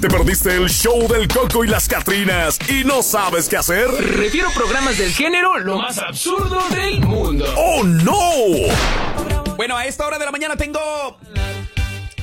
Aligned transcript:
¿Te 0.00 0.08
perdiste 0.08 0.56
el 0.56 0.70
show 0.70 1.06
del 1.08 1.28
Coco 1.28 1.62
y 1.62 1.68
las 1.68 1.86
Catrinas 1.86 2.58
y 2.70 2.84
no 2.84 3.02
sabes 3.02 3.50
qué 3.50 3.58
hacer? 3.58 3.86
Refiero 3.86 4.48
programas 4.54 4.96
del 4.96 5.12
género 5.12 5.58
lo 5.58 5.76
más 5.76 5.98
absurdo 5.98 6.58
del 6.70 7.00
mundo. 7.00 7.44
¡Oh, 7.54 7.84
no! 7.84 9.54
Bueno, 9.56 9.76
a 9.76 9.84
esta 9.84 10.06
hora 10.06 10.18
de 10.18 10.24
la 10.24 10.30
mañana 10.30 10.56
tengo... 10.56 10.80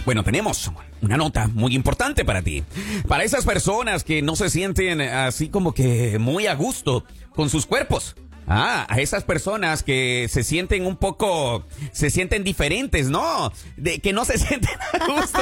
Bueno, 0.05 0.23
tenemos 0.23 0.71
una 1.03 1.17
nota 1.17 1.49
muy 1.49 1.75
importante 1.75 2.25
para 2.25 2.41
ti. 2.41 2.63
Para 3.07 3.23
esas 3.23 3.45
personas 3.45 4.03
que 4.03 4.23
no 4.23 4.35
se 4.35 4.49
sienten 4.49 4.99
así 4.99 5.49
como 5.49 5.71
que 5.71 6.17
muy 6.17 6.47
a 6.47 6.55
gusto 6.55 7.05
con 7.35 7.51
sus 7.51 7.67
cuerpos. 7.67 8.15
Ah, 8.47 8.85
a 8.89 8.99
esas 9.01 9.23
personas 9.25 9.83
que 9.83 10.27
se 10.29 10.43
sienten 10.43 10.85
un 10.85 10.95
poco, 10.95 11.65
se 11.91 12.09
sienten 12.09 12.43
diferentes, 12.45 13.09
¿no? 13.09 13.51
De 13.75 13.99
que 13.99 14.13
no 14.13 14.23
se 14.23 14.37
sienten 14.37 14.71
a 14.93 15.05
gusto. 15.05 15.39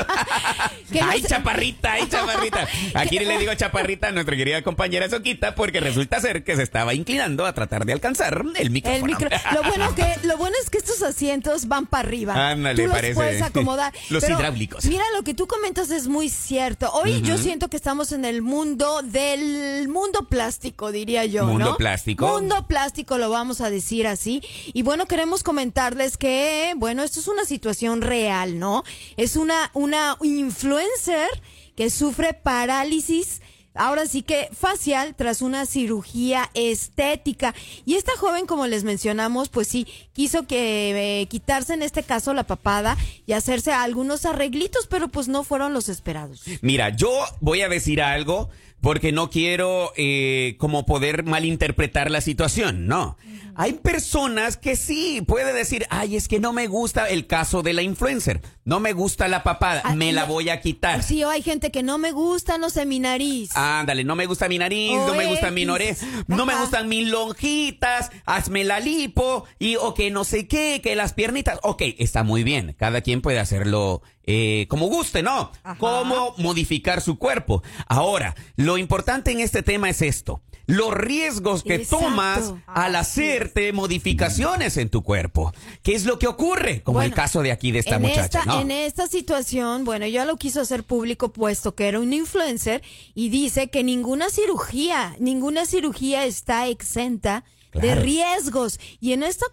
No 0.91 1.07
ay, 1.09 1.21
se- 1.21 1.27
chaparrita, 1.27 1.93
ay, 1.93 2.09
chaparrita. 2.09 2.67
Aquí 2.95 3.19
le 3.19 3.37
digo 3.37 3.53
chaparrita 3.53 4.07
a 4.07 4.11
nuestra 4.11 4.35
querida 4.35 4.61
compañera 4.63 5.07
Soquita 5.09 5.53
porque 5.55 5.79
resulta 5.79 6.19
ser 6.19 6.43
que 6.43 6.55
se 6.55 6.63
estaba 6.63 6.93
inclinando 6.95 7.45
a 7.45 7.53
tratar 7.53 7.85
de 7.85 7.93
alcanzar 7.93 8.43
el 8.55 8.69
micrófono. 8.71 9.05
El 9.05 9.05
micro. 9.05 9.29
Lo 9.53 9.63
bueno 9.63 9.93
que 9.93 10.15
lo 10.23 10.37
bueno 10.37 10.55
es 10.63 10.69
que 10.71 10.79
estos 10.79 11.03
asientos 11.03 11.67
van 11.67 11.85
para 11.85 12.07
arriba. 12.07 12.49
Ándale, 12.51 12.75
tú 12.81 12.87
los 12.87 12.95
parece. 12.95 13.13
puedes 13.15 13.41
acomodar. 13.41 13.93
Los 14.09 14.23
Pero 14.23 14.37
hidráulicos. 14.39 14.85
Mira 14.85 15.03
lo 15.15 15.23
que 15.23 15.33
tú 15.33 15.45
comentas 15.47 15.91
es 15.91 16.07
muy 16.07 16.29
cierto. 16.29 16.91
Hoy 16.93 17.21
yo 17.21 17.37
siento 17.37 17.69
que 17.69 17.77
estamos 17.77 18.11
en 18.11 18.25
el 18.25 18.41
mundo 18.41 19.01
del 19.03 19.87
mundo 19.89 20.27
plástico, 20.29 20.91
diría 20.91 21.25
yo, 21.25 21.45
Mundo 21.45 21.65
¿no? 21.71 21.77
plástico. 21.77 22.27
Mundo 22.27 22.65
plástico 22.67 22.94
lo 23.03 23.29
vamos 23.29 23.61
a 23.61 23.69
decir 23.69 24.07
así. 24.07 24.41
Y 24.73 24.81
bueno, 24.83 25.05
queremos 25.05 25.43
comentarles 25.43 26.17
que 26.17 26.73
bueno, 26.77 27.03
esto 27.03 27.19
es 27.19 27.27
una 27.27 27.45
situación 27.45 28.01
real, 28.01 28.59
¿no? 28.59 28.83
Es 29.17 29.35
una 29.35 29.71
una 29.73 30.17
influencer 30.21 31.29
que 31.75 31.89
sufre 31.89 32.33
parálisis 32.33 33.41
Ahora 33.75 34.05
sí 34.05 34.21
que 34.21 34.49
facial 34.57 35.15
tras 35.15 35.41
una 35.41 35.65
cirugía 35.65 36.49
estética. 36.53 37.53
Y 37.85 37.95
esta 37.95 38.13
joven, 38.17 38.45
como 38.45 38.67
les 38.67 38.83
mencionamos, 38.83 39.49
pues 39.49 39.67
sí, 39.67 39.85
quiso 40.13 40.47
que 40.47 41.21
eh, 41.21 41.25
quitarse 41.27 41.73
en 41.73 41.83
este 41.83 42.03
caso 42.03 42.33
la 42.33 42.45
papada 42.45 42.97
y 43.25 43.33
hacerse 43.33 43.71
algunos 43.73 44.25
arreglitos, 44.25 44.87
pero 44.87 45.09
pues 45.09 45.27
no 45.27 45.43
fueron 45.43 45.73
los 45.73 45.89
esperados. 45.89 46.43
Mira, 46.61 46.89
yo 46.89 47.11
voy 47.41 47.61
a 47.61 47.69
decir 47.69 48.01
algo 48.01 48.49
porque 48.81 49.11
no 49.11 49.29
quiero 49.29 49.91
eh, 49.97 50.55
como 50.59 50.85
poder 50.85 51.23
malinterpretar 51.23 52.11
la 52.11 52.21
situación, 52.21 52.87
no. 52.87 53.17
Hay 53.57 53.73
personas 53.73 54.57
que 54.57 54.75
sí, 54.75 55.21
puede 55.25 55.53
decir, 55.53 55.85
ay, 55.89 56.15
es 56.15 56.27
que 56.27 56.39
no 56.39 56.51
me 56.53 56.67
gusta 56.67 57.07
el 57.09 57.25
caso 57.25 57.61
de 57.61 57.73
la 57.73 57.81
influencer, 57.81 58.41
no 58.65 58.79
me 58.79 58.93
gusta 58.93 59.27
la 59.27 59.43
papada, 59.43 59.81
Ah, 59.85 59.95
me 59.95 60.11
la 60.11 60.25
voy 60.25 60.49
a 60.49 60.59
quitar. 60.59 61.03
Sí, 61.03 61.23
o 61.23 61.29
hay 61.29 61.41
gente 61.41 61.71
que 61.71 61.81
no 61.83 61.97
me 61.97 62.11
gusta, 62.11 62.57
no 62.57 62.69
sé, 62.69 62.85
mi 62.85 62.99
nariz. 62.99 63.55
Ándale, 63.55 64.03
no 64.03 64.15
me 64.15 64.25
gusta 64.25 64.49
mi 64.49 64.57
nariz, 64.57 64.97
O 64.97 65.07
no 65.07 65.13
me 65.15 65.27
gusta 65.27 65.51
mi 65.51 65.61
X. 65.61 65.71
oreja, 65.71 66.05
no 66.27 66.45
me 66.45 66.55
gustan 66.55 66.89
mis 66.89 67.07
lonjitas, 67.07 68.11
hazme 68.25 68.63
la 68.63 68.79
lipo 68.79 69.45
y 69.59 69.77
o 69.77 69.93
que 69.93 70.11
no 70.11 70.23
sé 70.23 70.47
qué, 70.47 70.81
que 70.83 70.95
las 70.95 71.13
piernitas. 71.13 71.59
Ok, 71.63 71.81
está 71.97 72.23
muy 72.23 72.43
bien, 72.43 72.75
cada 72.77 73.01
quien 73.01 73.21
puede 73.21 73.39
hacerlo 73.39 74.01
eh, 74.25 74.65
como 74.69 74.87
guste, 74.87 75.23
¿no? 75.23 75.51
Ajá. 75.63 75.77
Cómo 75.77 76.33
modificar 76.37 77.01
su 77.01 77.17
cuerpo. 77.17 77.63
Ahora, 77.87 78.35
lo 78.55 78.77
importante 78.77 79.31
en 79.31 79.39
este 79.39 79.63
tema 79.63 79.89
es 79.89 80.01
esto. 80.01 80.41
Los 80.67 80.93
riesgos 80.93 81.63
que 81.63 81.75
Exacto. 81.75 82.05
tomas 82.05 82.53
al 82.65 82.95
hacerte 82.95 83.71
modificaciones 83.73 84.77
en 84.77 84.89
tu 84.89 85.03
cuerpo. 85.03 85.53
¿Qué 85.83 85.93
es 85.93 86.05
lo 86.05 86.17
que 86.17 86.27
ocurre? 86.27 86.81
Como 86.81 87.01
el 87.01 87.13
caso 87.13 87.41
de 87.41 87.51
aquí 87.51 87.71
de 87.71 87.79
esta 87.79 87.95
en 87.95 88.01
muchacha, 88.03 88.39
esta, 88.39 88.45
¿no? 88.45 88.61
En 88.61 88.71
esta 88.71 89.07
situación, 89.07 89.85
bueno, 89.85 90.07
ya 90.07 90.25
lo 90.25 90.37
quiso 90.37 90.61
hacer 90.61 90.83
público 90.83 91.31
puesto 91.31 91.75
que 91.75 91.87
era 91.87 91.99
un 91.99 92.13
influencer 92.13 92.81
y 93.13 93.29
dice 93.29 93.69
que 93.69 93.83
ninguna 93.83 94.29
cirugía, 94.29 95.15
ninguna 95.19 95.65
cirugía 95.65 96.25
está 96.25 96.67
exenta 96.67 97.43
de 97.81 97.95
riesgos. 97.95 98.79
Y 98.99 99.13
en 99.13 99.23
esta 99.23 99.45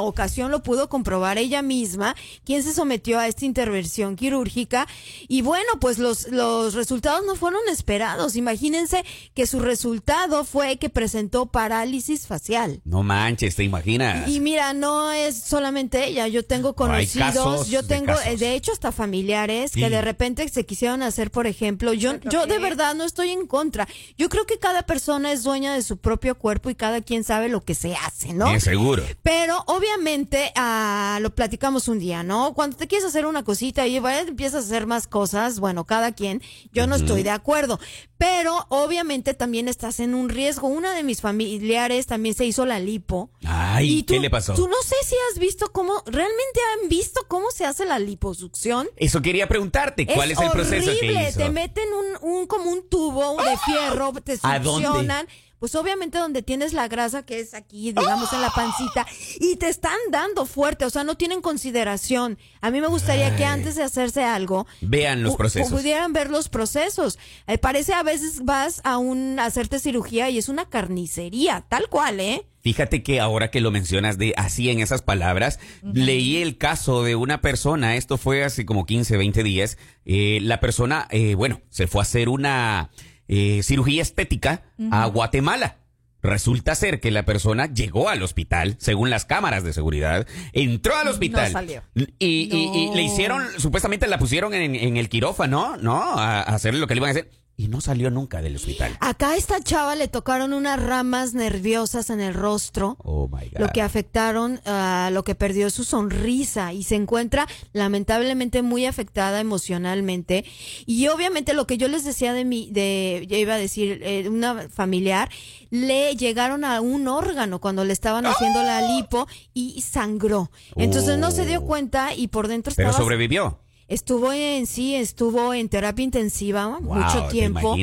ocasión 0.00 0.50
lo 0.50 0.62
pudo 0.62 0.88
comprobar 0.88 1.38
ella 1.38 1.62
misma, 1.62 2.14
quien 2.44 2.62
se 2.62 2.72
sometió 2.72 3.18
a 3.18 3.28
esta 3.28 3.44
intervención 3.44 4.16
quirúrgica. 4.16 4.86
Y 5.28 5.42
bueno, 5.42 5.68
pues 5.80 5.98
los, 5.98 6.28
los 6.28 6.74
resultados 6.74 7.22
no 7.26 7.36
fueron 7.36 7.60
esperados. 7.70 8.36
Imagínense 8.36 9.04
que 9.34 9.46
su 9.46 9.60
resultado 9.60 10.44
fue 10.44 10.76
que 10.76 10.90
presentó 10.90 11.46
parálisis 11.46 12.26
facial. 12.26 12.80
No 12.84 13.02
manches, 13.02 13.56
¿te 13.56 13.64
imaginas? 13.64 14.28
Y 14.28 14.40
mira, 14.40 14.72
no 14.72 15.12
es 15.12 15.36
solamente 15.40 16.06
ella, 16.06 16.28
yo 16.28 16.44
tengo 16.44 16.68
No, 16.70 16.74
conocidos, 16.76 17.34
casos 17.34 17.68
yo 17.68 17.86
tengo, 17.86 18.12
eh, 18.26 18.36
de 18.36 18.54
hecho, 18.54 18.72
hasta 18.72 18.92
familiares 18.92 19.72
Sí. 19.72 19.80
que 19.80 19.90
de 19.90 20.00
repente 20.02 20.48
se 20.48 20.64
quisieron 20.66 21.02
hacer, 21.02 21.30
por 21.30 21.46
ejemplo, 21.46 21.92
yo, 21.92 22.18
yo 22.30 22.46
de 22.46 22.58
verdad 22.58 22.94
no 22.94 23.04
estoy 23.04 23.30
en 23.30 23.46
contra. 23.46 23.86
Yo 24.18 24.28
creo 24.28 24.46
que 24.46 24.58
cada 24.58 24.82
persona 24.82 25.32
es 25.32 25.42
dueña 25.42 25.74
de 25.74 25.82
su 25.82 25.96
propio 25.98 26.36
cuerpo 26.36 26.70
y 26.70 26.74
cada 26.74 27.00
quien 27.00 27.24
sabe 27.24 27.48
lo 27.48 27.59
que 27.62 27.74
se 27.74 27.94
hace, 27.94 28.32
¿no? 28.32 28.46
Bien 28.46 28.60
seguro. 28.60 29.02
Pero 29.22 29.62
obviamente 29.66 30.52
ah, 30.56 31.18
lo 31.20 31.34
platicamos 31.34 31.88
un 31.88 31.98
día, 31.98 32.22
¿no? 32.22 32.54
Cuando 32.54 32.76
te 32.76 32.86
quieres 32.88 33.06
hacer 33.06 33.26
una 33.26 33.44
cosita 33.44 33.86
y 33.86 33.98
bueno, 33.98 34.28
empiezas 34.28 34.64
a 34.64 34.66
hacer 34.66 34.86
más 34.86 35.06
cosas, 35.06 35.60
bueno, 35.60 35.84
cada 35.84 36.12
quien, 36.12 36.42
yo 36.72 36.86
no 36.86 36.96
estoy 36.96 37.22
de 37.22 37.30
acuerdo. 37.30 37.78
Pero 38.18 38.66
obviamente 38.68 39.32
también 39.32 39.66
estás 39.66 39.98
en 39.98 40.14
un 40.14 40.28
riesgo. 40.28 40.68
Una 40.68 40.94
de 40.94 41.02
mis 41.02 41.22
familiares 41.22 42.06
también 42.06 42.34
se 42.34 42.44
hizo 42.44 42.66
la 42.66 42.78
lipo. 42.78 43.30
Ay, 43.46 44.00
Y 44.00 44.02
tú- 44.02 44.12
¿qué 44.12 44.20
le 44.20 44.28
pasó? 44.28 44.52
Tú 44.52 44.68
no 44.68 44.76
sé 44.84 44.94
si 45.06 45.14
has 45.30 45.38
visto 45.38 45.72
cómo, 45.72 46.02
realmente 46.04 46.60
han 46.82 46.90
visto 46.90 47.22
cómo 47.28 47.50
se 47.50 47.64
hace 47.64 47.86
la 47.86 47.98
liposucción. 47.98 48.90
Eso 48.96 49.22
quería 49.22 49.48
preguntarte, 49.48 50.06
¿cuál 50.06 50.32
es, 50.32 50.38
el 50.38 50.50
proceso 50.50 50.90
que 50.90 50.98
horrible. 50.98 51.32
Te 51.32 51.48
meten 51.48 51.88
un, 51.92 52.30
un 52.30 52.46
como 52.46 52.70
un 52.70 52.86
tubo 52.90 53.42
de 53.42 53.56
fierro, 53.64 54.12
te 54.22 54.38
¿A 54.42 54.58
dónde? 54.58 55.26
Pues 55.60 55.74
obviamente 55.74 56.18
donde 56.18 56.42
tienes 56.42 56.72
la 56.72 56.88
grasa 56.88 57.22
que 57.24 57.38
es 57.38 57.54
aquí, 57.54 57.92
digamos 57.92 58.32
en 58.32 58.40
la 58.40 58.50
pancita, 58.50 59.06
y 59.38 59.56
te 59.56 59.68
están 59.68 59.96
dando 60.10 60.46
fuerte, 60.46 60.86
o 60.86 60.90
sea, 60.90 61.04
no 61.04 61.16
tienen 61.16 61.42
consideración. 61.42 62.38
A 62.60 62.70
mí 62.70 62.80
me 62.80 62.86
gustaría 62.88 63.36
que 63.36 63.44
antes 63.44 63.76
de 63.76 63.82
hacerse 63.84 64.24
algo, 64.24 64.66
Vean 64.80 65.22
los 65.22 65.36
procesos. 65.36 65.70
pudieran 65.70 66.12
ver 66.12 66.30
los 66.30 66.48
procesos. 66.48 67.18
Eh, 67.46 67.58
parece 67.58 67.92
a 67.92 68.02
veces 68.02 68.44
vas 68.44 68.80
a 68.84 68.96
un 68.98 69.38
a 69.38 69.44
hacerte 69.44 69.78
cirugía 69.78 70.30
y 70.30 70.38
es 70.38 70.48
una 70.48 70.68
carnicería, 70.68 71.64
tal 71.68 71.88
cual, 71.88 72.20
¿eh? 72.20 72.46
Fíjate 72.62 73.02
que 73.02 73.20
ahora 73.20 73.50
que 73.50 73.60
lo 73.60 73.70
mencionas 73.70 74.18
de 74.18 74.34
así 74.36 74.68
en 74.68 74.80
esas 74.80 75.00
palabras, 75.00 75.58
leí 75.82 76.42
el 76.42 76.58
caso 76.58 77.02
de 77.02 77.16
una 77.16 77.40
persona, 77.40 77.96
esto 77.96 78.18
fue 78.18 78.44
hace 78.44 78.66
como 78.66 78.84
15, 78.84 79.16
20 79.16 79.42
días, 79.42 79.78
eh, 80.04 80.40
la 80.42 80.60
persona, 80.60 81.06
eh, 81.10 81.34
bueno, 81.36 81.62
se 81.70 81.86
fue 81.86 82.00
a 82.00 82.02
hacer 82.02 82.28
una 82.28 82.90
eh, 83.32 83.62
cirugía 83.62 84.02
estética 84.02 84.62
a 84.90 85.06
Guatemala. 85.06 85.76
Resulta 86.22 86.74
ser 86.74 87.00
que 87.00 87.10
la 87.10 87.24
persona 87.24 87.64
llegó 87.72 88.10
al 88.10 88.22
hospital, 88.22 88.76
según 88.78 89.08
las 89.08 89.24
cámaras 89.24 89.64
de 89.64 89.72
seguridad, 89.72 90.26
entró 90.52 90.94
al 90.96 91.08
hospital. 91.08 91.50
salió. 91.50 91.82
Y, 91.94 92.04
y- 92.18 92.90
y 92.90 92.94
le 92.94 93.02
hicieron, 93.02 93.42
supuestamente 93.58 94.06
la 94.06 94.18
pusieron 94.18 94.52
en, 94.52 94.74
en 94.74 94.96
el 94.98 95.08
quirófano, 95.08 95.78
¿no? 95.78 96.02
A, 96.02 96.40
a 96.40 96.42
hacerle 96.42 96.78
lo 96.80 96.86
que 96.86 96.94
le 96.94 96.98
iban 96.98 97.08
a 97.08 97.12
hacer. 97.12 97.30
Y 97.60 97.68
no 97.68 97.82
salió 97.82 98.10
nunca 98.10 98.40
del 98.40 98.56
hospital. 98.56 98.96
Acá 99.00 99.32
a 99.32 99.36
esta 99.36 99.60
chava 99.60 99.94
le 99.94 100.08
tocaron 100.08 100.54
unas 100.54 100.82
ramas 100.82 101.34
nerviosas 101.34 102.08
en 102.08 102.20
el 102.20 102.32
rostro. 102.32 102.96
Oh 103.04 103.28
my 103.28 103.50
God. 103.50 103.60
Lo 103.60 103.68
que 103.68 103.82
afectaron, 103.82 104.62
a 104.64 105.10
lo 105.12 105.24
que 105.24 105.34
perdió 105.34 105.68
su 105.68 105.84
sonrisa 105.84 106.72
y 106.72 106.84
se 106.84 106.94
encuentra 106.94 107.46
lamentablemente 107.74 108.62
muy 108.62 108.86
afectada 108.86 109.40
emocionalmente. 109.40 110.46
Y 110.86 111.08
obviamente 111.08 111.52
lo 111.52 111.66
que 111.66 111.76
yo 111.76 111.88
les 111.88 112.02
decía 112.02 112.32
de 112.32 112.46
mi, 112.46 112.70
de, 112.70 113.26
yo 113.28 113.36
iba 113.36 113.52
a 113.52 113.58
decir, 113.58 114.00
eh, 114.04 114.26
una 114.30 114.70
familiar, 114.70 115.28
le 115.68 116.16
llegaron 116.16 116.64
a 116.64 116.80
un 116.80 117.08
órgano 117.08 117.60
cuando 117.60 117.84
le 117.84 117.92
estaban 117.92 118.24
haciendo 118.24 118.62
la 118.62 118.96
lipo 118.96 119.28
y 119.52 119.82
sangró. 119.82 120.50
Entonces 120.76 121.18
no 121.18 121.30
se 121.30 121.44
dio 121.44 121.60
Oh. 121.60 121.66
cuenta 121.66 122.14
y 122.14 122.28
por 122.28 122.48
dentro 122.48 122.72
Pero 122.74 122.88
estaba 122.88 123.04
sobrevivió. 123.04 123.58
Estuvo 123.90 124.32
en 124.32 124.68
sí, 124.68 124.94
estuvo 124.94 125.52
en 125.52 125.68
terapia 125.68 126.04
intensiva 126.04 126.78
mucho 126.78 127.24
¿te 127.24 127.32
tiempo. 127.32 127.76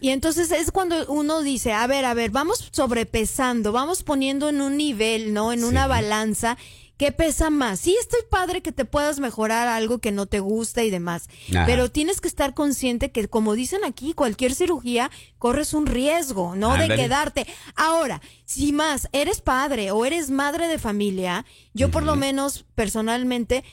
Y 0.00 0.08
entonces 0.08 0.50
es 0.50 0.72
cuando 0.72 1.06
uno 1.06 1.40
dice, 1.40 1.72
a 1.72 1.86
ver, 1.86 2.04
a 2.04 2.14
ver, 2.14 2.32
vamos 2.32 2.68
sobrepesando, 2.72 3.70
vamos 3.70 4.02
poniendo 4.02 4.48
en 4.48 4.60
un 4.60 4.76
nivel, 4.76 5.32
¿no? 5.32 5.52
En 5.52 5.62
una 5.62 5.86
balanza. 5.86 6.58
¿Qué 6.96 7.12
pesa 7.12 7.48
más? 7.50 7.80
Sí, 7.80 7.96
estoy 8.00 8.20
padre 8.28 8.60
que 8.60 8.72
te 8.72 8.84
puedas 8.84 9.20
mejorar 9.20 9.66
algo 9.68 9.98
que 9.98 10.10
no 10.12 10.26
te 10.26 10.40
gusta 10.40 10.82
y 10.82 10.90
demás. 10.90 11.28
Ajá. 11.50 11.64
Pero 11.66 11.90
tienes 11.90 12.20
que 12.20 12.28
estar 12.28 12.54
consciente 12.54 13.12
que, 13.12 13.28
como 13.28 13.54
dicen 13.54 13.84
aquí, 13.84 14.14
cualquier 14.14 14.54
cirugía 14.54 15.10
corres 15.38 15.74
un 15.74 15.86
riesgo, 15.86 16.54
¿no? 16.56 16.76
De 16.76 16.88
quedarte. 16.88 17.46
Ahora, 17.76 18.20
si 18.44 18.72
más 18.72 19.08
eres 19.12 19.40
padre 19.40 19.92
o 19.92 20.04
eres 20.04 20.30
madre 20.30 20.66
de 20.66 20.78
familia, 20.78 21.44
yo 21.72 21.90
por 21.90 22.02
lo 22.02 22.14
menos 22.16 22.64
personalmente 22.74 23.64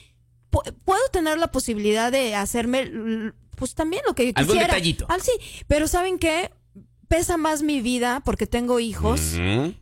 puedo 0.50 1.00
tener 1.12 1.38
la 1.38 1.48
posibilidad 1.52 2.10
de 2.12 2.34
hacerme 2.34 3.32
pues 3.56 3.74
también 3.74 4.02
lo 4.06 4.14
que 4.14 4.26
yo 4.26 4.32
Algún 4.36 4.54
quisiera. 4.54 4.74
detallito. 4.74 5.06
Ah, 5.08 5.18
sí, 5.20 5.32
pero 5.66 5.86
¿saben 5.88 6.18
qué? 6.18 6.50
pesa 7.08 7.36
más 7.36 7.62
mi 7.64 7.80
vida 7.80 8.22
porque 8.24 8.46
tengo 8.46 8.78
hijos 8.78 9.32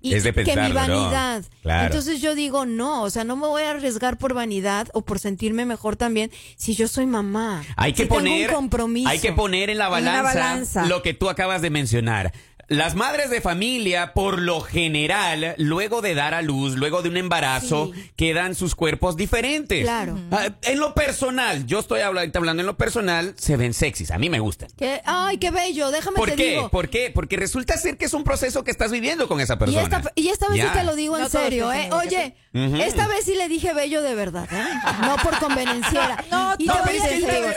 y, 0.01 0.15
Es 0.15 0.25
de 0.25 0.33
que 0.33 0.45
mi 0.57 0.73
vanidad. 0.73 1.45
Claro. 1.61 1.85
Entonces 1.89 2.23
yo 2.23 2.35
digo, 2.35 2.65
no, 2.65 3.03
o 3.03 3.11
sea, 3.11 3.23
no 3.25 3.37
me 3.37 3.47
voy 3.47 3.65
a 3.65 3.73
arriesgar 3.73 4.17
por 4.17 4.33
vanidad 4.33 4.89
o 4.95 5.03
por 5.05 5.19
sentirme 5.19 5.67
mejor 5.67 5.97
también 5.97 6.31
si 6.57 6.75
yo 6.75 6.89
soy 6.89 7.05
mamá. 7.05 7.63
Hay 7.77 7.93
que 7.93 8.05
Si 8.05 8.09
tengo 8.09 8.21
poner, 8.23 8.49
un 8.49 8.55
compromiso. 8.55 9.11
hay 9.11 9.19
que 9.19 9.33
poner 9.35 9.69
en 9.69 9.77
la 9.77 9.87
En 9.99 10.23
balanza. 10.23 10.87
lo 10.87 11.03
que 11.03 11.13
tú 11.13 11.29
acabas 11.29 11.61
de 11.61 11.69
mencionar. 11.69 12.33
Las 12.69 12.95
madres 12.95 13.31
de 13.31 13.41
familia, 13.41 14.13
por 14.13 14.39
lo 14.39 14.61
general, 14.61 15.55
luego 15.57 16.03
de 16.03 16.15
dar 16.15 16.35
a 16.35 16.43
luz, 16.43 16.75
luego 16.77 17.01
de 17.01 17.09
un 17.09 17.17
embarazo, 17.17 17.93
Sí. 17.95 18.11
quedan 18.15 18.55
sus 18.55 18.75
cuerpos 18.75 19.17
diferentes. 19.17 19.83
Claro. 19.85 20.19
Ah, 20.31 20.49
En 20.63 20.79
lo 20.79 20.93
personal, 20.93 21.65
yo 21.67 21.79
estoy 21.79 22.01
hablando, 22.03 22.39
hablando 22.39 22.61
en 22.61 22.67
lo 22.67 22.77
personal, 22.77 23.35
se 23.39 23.57
ven 23.57 23.73
sexys. 23.73 24.11
A 24.11 24.19
mí 24.19 24.29
me 24.29 24.39
gustan. 24.41 24.69
Ay, 25.07 25.39
qué 25.39 25.51
bello, 25.51 25.91
déjame 25.91 26.17
¿Por 26.19 26.29
te 26.29 26.37
qué? 26.37 26.51
digo. 26.51 26.69
¿Por 26.69 26.91
qué? 26.91 27.11
Porque 27.15 27.37
resulta 27.39 27.75
ser 27.79 27.97
que 27.97 28.05
es 28.05 28.13
un 28.13 28.23
proceso 28.23 28.63
que 28.65 28.71
estás 28.71 28.91
viviendo 28.91 29.29
con 29.29 29.41
esa 29.41 29.55
Y 29.55 29.57
persona. 29.57 29.83
esta, 29.85 30.03
y 30.15 30.29
esta 30.29 30.49
vez 30.49 30.59
Ya. 30.59 30.73
sí 30.73 30.79
te 30.79 30.85
lo 30.85 30.95
digo 30.95 31.17
No 31.17 31.25
en 31.25 31.31
serio, 31.31 31.73
¿eh? 31.73 31.89
Oye, 31.93 32.35
esta 32.53 33.09
vez 33.09 33.25
sí 33.25 33.35
le 33.35 33.49
dije 33.49 33.73
bello 33.73 34.03
de 34.03 34.15
verdad, 34.15 34.47
¿eh? 34.53 34.65
No 35.07 35.17
por 35.17 35.39
convenienciera. 35.39 36.23
No, 36.31 36.55
Y 36.59 36.67
no, 36.67 36.75
te 36.75 36.79
No, 36.81 36.85
voy 36.85 36.97
es 36.97 37.01
la 37.03 37.09
decir- 37.09 37.27
verdad. 37.27 37.57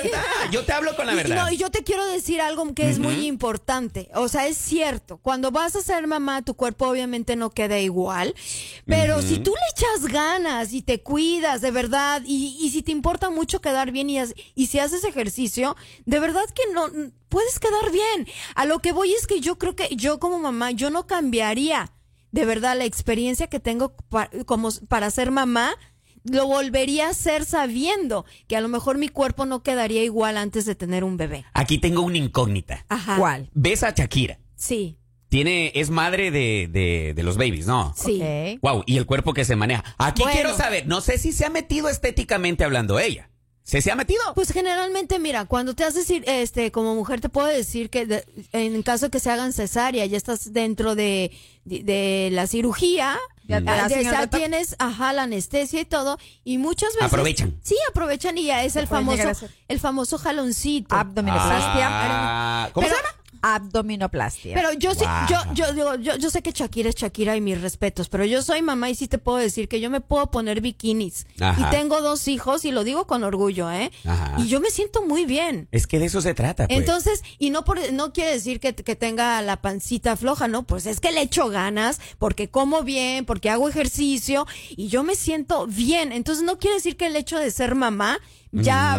Yo 0.51 0.63
te 0.63 0.71
hablo 0.71 0.95
con 0.95 1.05
la 1.05 1.13
Y- 1.13 1.15
verdad. 1.17 1.35
No, 1.35 1.51
y 1.51 1.57
yo 1.57 1.69
te 1.69 1.83
quiero 1.83 2.05
decir 2.07 2.39
algo 2.39 2.73
que 2.73 2.89
es 2.89 2.99
muy 2.99 3.25
importante. 3.27 4.09
O 4.13 4.29
sea, 4.29 4.47
es 4.47 4.55
cierto. 4.57 5.00
Cuando 5.21 5.51
vas 5.51 5.75
a 5.75 5.81
ser 5.81 6.07
mamá, 6.07 6.41
tu 6.41 6.53
cuerpo 6.55 6.87
obviamente 6.87 7.35
no 7.35 7.49
queda 7.49 7.79
igual. 7.79 8.33
Pero 8.85 9.21
si 9.21 9.39
tú 9.39 9.51
le 9.51 9.61
echas 9.75 10.11
ganas 10.11 10.73
y 10.73 10.81
te 10.81 11.01
cuidas 11.01 11.61
de 11.61 11.71
verdad, 11.71 12.21
y, 12.25 12.57
y 12.61 12.69
si 12.71 12.81
te 12.83 12.91
importa 12.91 13.29
mucho 13.29 13.61
quedar 13.61 13.91
bien 13.91 14.09
y, 14.09 14.19
has- 14.19 14.33
y 14.55 14.67
si 14.67 14.79
haces 14.79 15.03
ejercicio, 15.03 15.75
de 16.05 16.19
verdad 16.19 16.43
que 16.53 16.73
no 16.73 16.87
puedes 17.29 17.59
quedar 17.59 17.91
bien. 17.91 18.27
A 18.55 18.65
lo 18.65 18.79
que 18.79 18.91
voy 18.91 19.13
es 19.13 19.27
que 19.27 19.39
yo 19.39 19.57
creo 19.57 19.75
que 19.75 19.95
yo 19.95 20.19
como 20.19 20.39
mamá, 20.39 20.71
yo 20.71 20.89
no 20.89 21.07
cambiaría 21.07 21.91
de 22.31 22.45
verdad 22.45 22.77
la 22.77 22.85
experiencia 22.85 23.47
que 23.47 23.59
tengo 23.59 23.93
pa- 24.09 24.29
como 24.45 24.69
para 24.87 25.11
ser 25.11 25.31
mamá 25.31 25.73
lo 26.23 26.45
volvería 26.45 27.07
a 27.07 27.09
hacer 27.11 27.45
sabiendo 27.45 28.25
que 28.47 28.55
a 28.55 28.61
lo 28.61 28.67
mejor 28.67 28.97
mi 28.99 29.09
cuerpo 29.09 29.47
no 29.47 29.63
quedaría 29.63 30.03
igual 30.03 30.37
antes 30.37 30.65
de 30.65 30.75
tener 30.75 31.03
un 31.03 31.17
bebé. 31.17 31.45
Aquí 31.53 31.79
tengo 31.79 32.01
una 32.03 32.19
incógnita. 32.19 32.85
Ajá. 32.89 33.17
¿Cuál? 33.17 33.49
¿Ves 33.53 33.81
a 33.81 33.89
Shakira? 33.89 34.37
Sí, 34.61 34.97
Tiene, 35.29 35.71
es 35.75 35.89
madre 35.89 36.29
de, 36.29 36.67
de, 36.71 37.13
de 37.15 37.23
los 37.23 37.35
babies, 37.37 37.65
¿no? 37.65 37.93
sí. 37.97 38.21
Wow, 38.61 38.83
y 38.85 38.97
el 38.97 39.05
cuerpo 39.05 39.33
que 39.33 39.43
se 39.45 39.55
maneja. 39.55 39.83
Aquí 39.97 40.21
Bueno. 40.21 40.35
quiero 40.35 40.55
saber, 40.57 40.85
no 40.87 41.01
sé 41.01 41.17
si 41.17 41.31
se 41.31 41.45
ha 41.45 41.49
metido 41.49 41.89
estéticamente 41.89 42.63
hablando 42.63 42.99
ella. 42.99 43.29
¿Se 43.63 43.81
se 43.81 43.91
ha 43.91 43.95
metido? 43.95 44.19
Pues 44.35 44.51
generalmente, 44.51 45.19
mira, 45.19 45.45
cuando 45.45 45.73
te 45.75 45.83
haces, 45.83 46.07
este, 46.09 46.71
como 46.71 46.95
mujer 46.95 47.21
te 47.21 47.29
puedo 47.29 47.47
decir 47.47 47.89
que 47.89 48.05
de- 48.05 48.25
en 48.53 48.81
caso 48.83 49.05
de 49.05 49.11
que 49.11 49.19
se 49.19 49.29
hagan 49.31 49.53
cesárea, 49.53 50.05
ya 50.05 50.17
estás 50.17 50.51
dentro 50.51 50.95
de, 50.95 51.31
de, 51.63 51.83
de 51.83 52.29
la 52.31 52.47
cirugía, 52.47 53.17
Ya 53.47 53.61
te 53.61 54.37
tienes, 54.37 54.75
ajá, 54.79 55.13
la 55.13 55.23
anestesia 55.23 55.79
y 55.79 55.85
todo, 55.85 56.17
y 56.43 56.57
muchas 56.57 56.89
veces... 56.95 57.07
Aprovechan. 57.07 57.59
Sí, 57.61 57.75
aprovechan 57.89 58.37
y 58.37 58.45
ya 58.45 58.63
es 58.63 58.75
el 58.75 58.87
famoso, 58.87 59.31
el 59.67 59.79
famoso 59.79 60.17
jaloncito. 60.17 60.95
Abdominoplastia. 60.95 61.87
Ah, 61.89 62.69
¿Cómo 62.73 62.87
Pero- 62.87 62.97
se 62.97 63.03
llama? 63.03 63.20
Abdominoplastia. 63.41 64.53
Pero 64.55 64.73
yo 64.73 64.93
sí, 64.93 65.03
Wow. 65.05 65.27
yo, 65.29 65.53
yo, 65.53 65.73
digo, 65.73 65.95
yo, 65.95 66.15
yo 66.17 66.29
sé 66.29 66.41
que 66.41 66.51
Shakira 66.51 66.89
es 66.89 66.95
Shakira 66.95 67.35
y 67.35 67.41
mis 67.41 67.59
respetos, 67.61 68.09
pero 68.09 68.25
yo 68.25 68.41
soy 68.41 68.61
mamá 68.61 68.89
y 68.89 68.95
sí 68.95 69.07
te 69.07 69.17
puedo 69.17 69.37
decir 69.37 69.67
que 69.67 69.79
yo 69.79 69.89
me 69.89 70.01
puedo 70.01 70.31
poner 70.31 70.61
bikinis. 70.61 71.25
Ajá. 71.39 71.67
Y 71.67 71.71
tengo 71.75 72.01
dos 72.01 72.27
hijos 72.27 72.65
y 72.65 72.71
lo 72.71 72.83
digo 72.83 73.07
con 73.07 73.23
orgullo, 73.23 73.71
¿eh? 73.71 73.91
Ajá. 74.05 74.35
Y 74.37 74.47
yo 74.47 74.59
me 74.61 74.69
siento 74.69 75.01
muy 75.05 75.25
bien. 75.25 75.67
Es 75.71 75.87
que 75.87 75.99
de 75.99 76.05
eso 76.05 76.21
se 76.21 76.33
trata, 76.33 76.67
pues. 76.67 76.79
Entonces, 76.79 77.23
y 77.39 77.49
no 77.49 77.63
por, 77.63 77.91
no 77.93 78.13
quiere 78.13 78.31
decir 78.31 78.59
que, 78.59 78.73
que 78.75 78.95
tenga 78.95 79.41
la 79.41 79.61
pancita 79.61 80.15
floja, 80.15 80.47
¿no? 80.47 80.63
Pues 80.63 80.85
es 80.85 80.99
que 80.99 81.11
le 81.11 81.21
echo 81.21 81.49
ganas, 81.49 81.99
porque 82.19 82.49
como 82.49 82.83
bien, 82.83 83.25
porque 83.25 83.49
hago 83.49 83.67
ejercicio 83.69 84.45
y 84.69 84.87
yo 84.87 85.03
me 85.03 85.15
siento 85.15 85.67
bien. 85.67 86.11
Entonces, 86.11 86.43
no 86.43 86.57
quiere 86.59 86.75
decir 86.75 86.97
que 86.97 87.07
el 87.07 87.15
hecho 87.15 87.37
de 87.37 87.51
ser 87.51 87.75
mamá, 87.75 88.19
ya, 88.51 88.97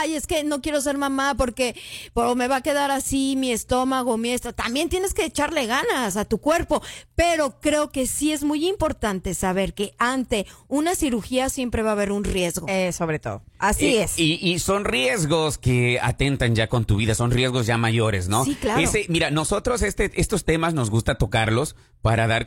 ay, 0.00 0.14
es 0.14 0.26
que 0.26 0.44
no 0.44 0.60
quiero 0.60 0.80
ser 0.80 0.96
mamá 0.98 1.34
porque, 1.36 1.74
porque 2.12 2.34
me 2.34 2.48
va 2.48 2.56
a 2.56 2.60
quedar 2.62 2.90
así 2.90 3.34
mi 3.36 3.50
estómago, 3.52 4.16
mi 4.16 4.30
esto. 4.30 4.52
También 4.52 4.88
tienes 4.88 5.14
que 5.14 5.24
echarle 5.24 5.66
ganas 5.66 6.16
a 6.16 6.24
tu 6.24 6.38
cuerpo, 6.38 6.82
pero 7.14 7.60
creo 7.60 7.90
que 7.90 8.06
sí 8.06 8.32
es 8.32 8.44
muy 8.44 8.66
importante 8.68 9.34
saber 9.34 9.74
que 9.74 9.94
ante 9.98 10.46
una 10.68 10.94
cirugía 10.94 11.48
siempre 11.48 11.82
va 11.82 11.90
a 11.90 11.92
haber 11.92 12.12
un 12.12 12.24
riesgo. 12.24 12.66
Eh, 12.68 12.92
sobre 12.92 13.18
todo. 13.18 13.42
Así 13.58 13.86
y, 13.86 13.96
es. 13.96 14.18
Y, 14.18 14.34
y 14.42 14.58
son 14.58 14.84
riesgos 14.84 15.58
que 15.58 15.98
atentan 16.00 16.54
ya 16.54 16.68
con 16.68 16.84
tu 16.84 16.96
vida, 16.96 17.14
son 17.14 17.30
riesgos 17.30 17.66
ya 17.66 17.78
mayores, 17.78 18.28
¿no? 18.28 18.44
Sí, 18.44 18.54
claro. 18.54 18.80
Ese- 18.80 19.06
mira, 19.08 19.30
nosotros 19.30 19.82
este, 19.82 20.10
estos 20.20 20.44
temas 20.44 20.74
nos 20.74 20.90
gusta 20.90 21.16
tocarlos 21.16 21.76
para 22.04 22.26
dar 22.26 22.44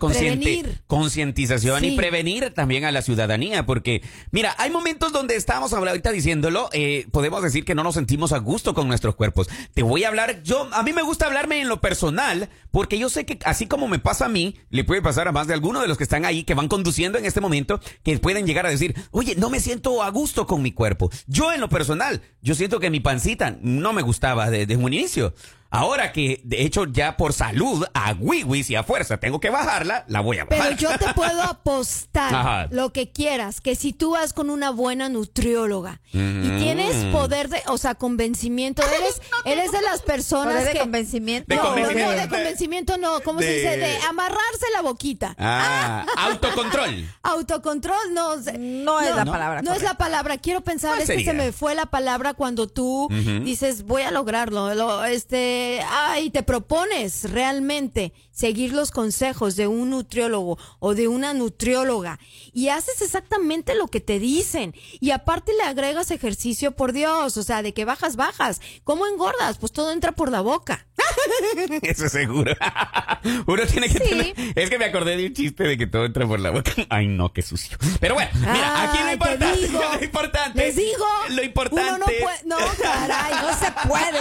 concientización 0.85 1.83
y 1.83 1.95
prevenir 1.97 2.51
también 2.53 2.85
a 2.85 2.91
la 2.91 3.01
ciudadanía, 3.01 3.65
porque, 3.65 4.03
mira, 4.29 4.53
hay 4.59 4.69
momentos 4.69 5.11
donde 5.11 5.35
estamos 5.35 5.73
hablando- 5.73 5.87
ahorita 5.93 6.11
diciéndolo, 6.11 6.69
eh, 6.73 7.07
podemos 7.11 7.41
decir 7.41 7.65
que 7.65 7.73
no 7.73 7.81
nos 7.81 7.95
sentimos 7.95 8.33
a 8.33 8.37
gusto 8.37 8.75
con 8.75 8.87
nuestros 8.87 9.15
cuerpos. 9.15 9.47
Te 9.73 9.81
voy 9.81 10.03
a 10.03 10.09
hablar, 10.09 10.43
yo, 10.43 10.69
a 10.73 10.83
mí 10.83 10.93
me 10.93 11.01
gusta 11.01 11.25
hablarme 11.25 11.59
en 11.59 11.69
lo 11.69 11.81
personal, 11.81 12.49
porque 12.69 12.99
yo 12.99 13.09
sé 13.09 13.25
que 13.25 13.39
así 13.45 13.65
como 13.65 13.87
me 13.87 13.97
pasa 13.97 14.25
a 14.25 14.29
mí, 14.29 14.53
le 14.69 14.83
puede 14.83 15.01
pasar 15.01 15.27
a 15.27 15.31
más 15.31 15.47
de 15.47 15.55
alguno 15.55 15.81
de 15.81 15.87
los 15.87 15.97
que 15.97 16.03
están 16.03 16.23
ahí, 16.25 16.43
que 16.43 16.53
van 16.53 16.67
conduciendo 16.67 17.17
en 17.17 17.25
este 17.25 17.41
momento, 17.41 17.79
que 18.03 18.19
pueden 18.19 18.45
llegar 18.45 18.67
a 18.67 18.69
decir, 18.69 18.93
oye, 19.09 19.33
no 19.37 19.49
me 19.49 19.59
siento 19.59 20.03
a 20.03 20.09
gusto 20.11 20.45
con 20.45 20.61
mi 20.61 20.71
cuerpo. 20.71 21.09
Yo 21.25 21.51
en 21.51 21.61
lo 21.61 21.69
personal, 21.69 22.21
yo 22.43 22.53
siento 22.53 22.79
que 22.79 22.91
mi 22.91 22.99
pancita 22.99 23.57
no 23.63 23.91
me 23.91 24.03
gustaba 24.03 24.51
desde 24.51 24.75
un 24.75 24.93
inicio. 24.93 25.33
Ahora 25.69 26.11
que, 26.13 26.41
de 26.43 26.61
hecho, 26.63 26.85
ya 26.85 27.17
por 27.17 27.33
salud, 27.33 27.85
a 27.93 28.13
wiwis 28.13 28.69
y 28.69 28.75
a 28.75 28.83
fuerza 28.83 29.17
tengo 29.17 29.39
que 29.39 29.49
bajarla, 29.49 30.05
la 30.07 30.21
voy 30.21 30.39
a 30.39 30.45
Pero 30.47 30.61
bajar. 30.63 30.77
yo 30.77 30.97
te 30.97 31.13
puedo 31.13 31.41
apostar 31.43 32.33
Ajá. 32.33 32.67
lo 32.71 32.91
que 32.93 33.11
quieras, 33.11 33.59
que 33.61 33.75
si 33.75 33.91
tú 33.93 34.11
vas 34.11 34.31
con 34.33 34.49
una 34.49 34.69
buena 34.71 35.09
nutrióloga 35.09 35.99
y 36.13 36.49
tienes 36.57 36.95
poder 37.29 37.49
de, 37.49 37.61
o 37.67 37.77
sea, 37.77 37.95
convencimiento, 37.95 38.81
eres, 38.83 39.21
eres 39.45 39.71
de 39.71 39.81
las 39.81 40.01
personas 40.01 40.53
Poder 40.53 40.67
de 40.67 40.73
que... 40.73 40.79
convencimiento. 40.79 41.47
De 41.49 41.55
no, 41.55 41.63
no, 41.63 41.69
convencimiento. 41.69 42.11
no, 42.15 42.21
de 42.21 42.29
convencimiento 42.29 42.97
no, 42.97 43.19
¿cómo 43.21 43.39
se 43.39 43.45
De- 43.45 43.53
dice? 43.55 43.77
De 43.77 43.97
amarrarse 44.07 44.65
la 44.73 44.81
boquita. 44.81 45.35
Ah, 45.37 46.05
autocontrol. 46.17 47.05
Autocontrol, 47.23 48.13
no. 48.13 48.35
No 48.57 49.01
es 49.01 49.15
la 49.15 49.25
palabra 49.25 49.61
No 49.61 49.73
es 49.73 49.81
la 49.83 49.93
palabra. 49.95 50.37
Quiero 50.37 50.61
pensar, 50.61 50.91
¿Cuál 50.91 51.01
es 51.01 51.09
que 51.09 51.23
se 51.25 51.33
me 51.33 51.51
fue 51.51 51.75
la 51.75 51.85
palabra 51.87 52.33
cuando 52.33 52.67
tú 52.67 53.07
dices, 53.43 53.83
voy 53.83 54.03
a 54.03 54.11
lograrlo. 54.11 54.73
Lo, 54.75 55.03
este, 55.05 55.81
ay, 55.89 56.29
te 56.29 56.43
propones 56.43 57.29
realmente 57.31 58.13
seguir 58.37 58.71
los 58.71 58.91
consejos 58.91 59.55
de 59.55 59.67
un 59.67 59.89
nutriólogo 59.89 60.59
o 60.79 60.93
de 60.93 61.07
una 61.07 61.33
nutrióloga 61.33 62.19
y 62.53 62.69
haces 62.69 63.01
exactamente 63.01 63.73
lo 63.73 63.87
que 63.87 63.99
te 63.99 64.19
dicen. 64.19 64.75
Y 64.99 65.11
aparte 65.11 65.53
le 65.53 65.63
agregas 65.63 66.11
ejercicio, 66.11 66.71
por 66.71 66.93
Dios. 66.93 67.37
O 67.37 67.43
sea, 67.43 67.61
de 67.63 67.73
que 67.73 67.85
bajas, 67.85 68.15
bajas. 68.15 68.61
¿Cómo 68.83 69.07
engordas? 69.07 69.57
Pues 69.57 69.71
todo 69.71 69.91
entra 69.91 70.11
por 70.11 70.31
la 70.31 70.41
boca. 70.41 70.85
Eso 71.81 72.05
es 72.05 72.11
seguro. 72.11 72.53
Uno 73.47 73.65
tiene 73.65 73.89
que 73.89 73.99
tener. 73.99 74.33
Es 74.55 74.69
que 74.69 74.77
me 74.77 74.85
acordé 74.85 75.17
de 75.17 75.27
un 75.27 75.33
chiste 75.33 75.63
de 75.63 75.77
que 75.77 75.87
todo 75.87 76.05
entra 76.05 76.27
por 76.27 76.39
la 76.39 76.51
boca. 76.51 76.71
Ay, 76.89 77.07
no, 77.07 77.33
qué 77.33 77.41
sucio. 77.41 77.77
Pero 77.99 78.13
bueno, 78.13 78.29
mira, 78.35 78.83
aquí 78.83 79.03
lo 79.03 79.13
importante. 79.13 79.67
digo. 79.67 79.81
Lo 79.93 80.03
importante. 80.03 80.59
Les 80.59 80.75
digo. 80.75 81.05
Lo 81.29 81.43
importante. 81.43 81.81
Uno 81.81 81.97
no 81.97 82.05
puede. 82.05 82.37
No, 82.45 82.57
caray. 82.81 83.33
No 83.41 83.57
se 83.57 83.87
puede 83.87 84.17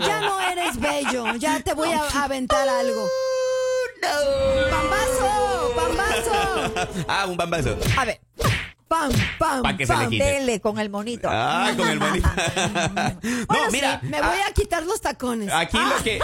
ya 0.00 0.20
no 0.20 0.40
eres 0.40 0.78
bello. 0.78 1.36
Ya 1.36 1.60
te 1.60 1.74
voy 1.74 1.92
a 1.92 2.24
aventar 2.24 2.68
algo. 2.68 3.08
¡Pambazo! 4.00 5.72
¡Pambazo! 5.76 6.30
Ah, 7.08 7.26
un 7.26 7.36
bambazo. 7.36 7.76
A 7.98 8.04
ver, 8.04 8.20
¡Pam, 8.88 9.12
pam! 9.38 9.62
Pa' 9.62 9.76
que 9.76 9.86
se 9.86 9.92
pam! 9.92 10.02
le 10.04 10.08
quite. 10.08 10.24
dele 10.24 10.60
con 10.60 10.78
el 10.80 10.90
monito. 10.90 11.28
Ah, 11.30 11.72
con 11.76 11.86
el. 11.88 11.98
Bueno, 12.00 13.64
no, 13.64 13.70
sí, 13.70 13.72
mira. 13.72 14.00
me 14.02 14.20
voy 14.20 14.38
a 14.48 14.52
quitar 14.52 14.82
los 14.84 15.00
tacones. 15.00 15.52
Aquí 15.52 15.76
lo 15.78 16.02
que 16.02 16.18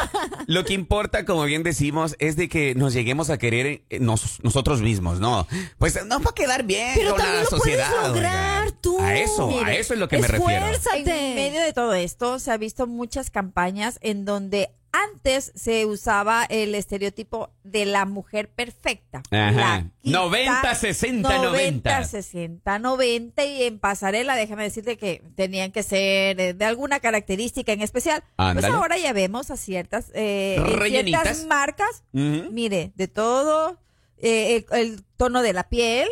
lo 0.47 0.65
que 0.65 0.75
importa, 0.75 1.25
como 1.25 1.45
bien 1.45 1.63
decimos, 1.63 2.17
es 2.19 2.35
de 2.37 2.49
que 2.49 2.75
nos 2.75 2.93
lleguemos 2.93 3.31
a 3.31 3.39
querer 3.39 3.83
eh, 3.91 3.99
nos- 4.01 4.43
nosotros 4.43 4.81
mismos, 4.81 5.21
¿no? 5.21 5.47
Pues 5.79 6.05
no 6.07 6.21
para 6.21 6.35
quedar 6.35 6.65
bien 6.65 6.93
Pero 6.95 7.11
con 7.11 7.19
también 7.21 7.37
la 7.39 7.45
lo 7.45 7.51
sociedad. 7.51 7.89
puedes 7.91 8.09
lograr 8.09 8.73
tú. 8.73 8.99
A 9.01 9.15
eso, 9.17 9.45
a 9.45 9.49
Mire, 9.49 9.79
eso 9.81 9.95
es 9.95 10.01
lo 10.01 10.09
que 10.09 10.19
me 10.19 10.27
refiero. 10.27 10.67
Esfuérzate. 10.67 11.29
En 11.31 11.35
medio 11.37 11.61
de 11.61 11.73
todo 11.73 11.95
esto, 11.95 12.39
se 12.41 12.51
ha 12.51 12.57
visto 12.57 12.87
muchas 12.89 13.31
campañas 13.31 13.99
en 14.03 14.25
donde 14.25 14.71
antes 15.05 15.53
se 15.55 15.87
usaba 15.87 16.45
el 16.45 16.75
estereotipo 16.75 17.51
de 17.65 17.85
la 17.87 18.05
mujer 18.05 18.49
perfecta. 18.49 19.23
Ajá. 19.31 19.91
La 20.03 20.21
90, 20.21 20.75
60, 20.75 21.29
90. 21.29 21.91
90, 21.91 22.05
60, 22.05 22.79
90 22.79 23.45
y 23.45 23.63
en 23.65 23.79
pasarela, 23.79 24.37
déjame 24.37 24.65
decirte 24.65 24.97
que 24.97 25.23
tenían 25.35 25.73
que 25.73 25.83
ser 25.83 26.57
de 26.57 26.65
alguna 26.65 27.01
característica 27.01 27.73
en 27.73 27.83
especial. 27.83 28.25
Ándale. 28.37 28.69
Pues 28.69 28.77
ahora 28.77 28.99
ya 28.99 29.13
vemos 29.13 29.51
a 29.51 29.57
ciertas, 29.57 30.11
eh, 30.15 30.63
ciertas 30.89 31.47
marcas, 31.47 32.05
mire, 32.13 32.93
de 32.95 33.09
todo, 33.09 33.79
eh, 34.19 34.65
el, 34.71 34.79
el 34.79 35.05
tono 35.17 35.43
de 35.43 35.53
la 35.53 35.69
piel, 35.69 36.09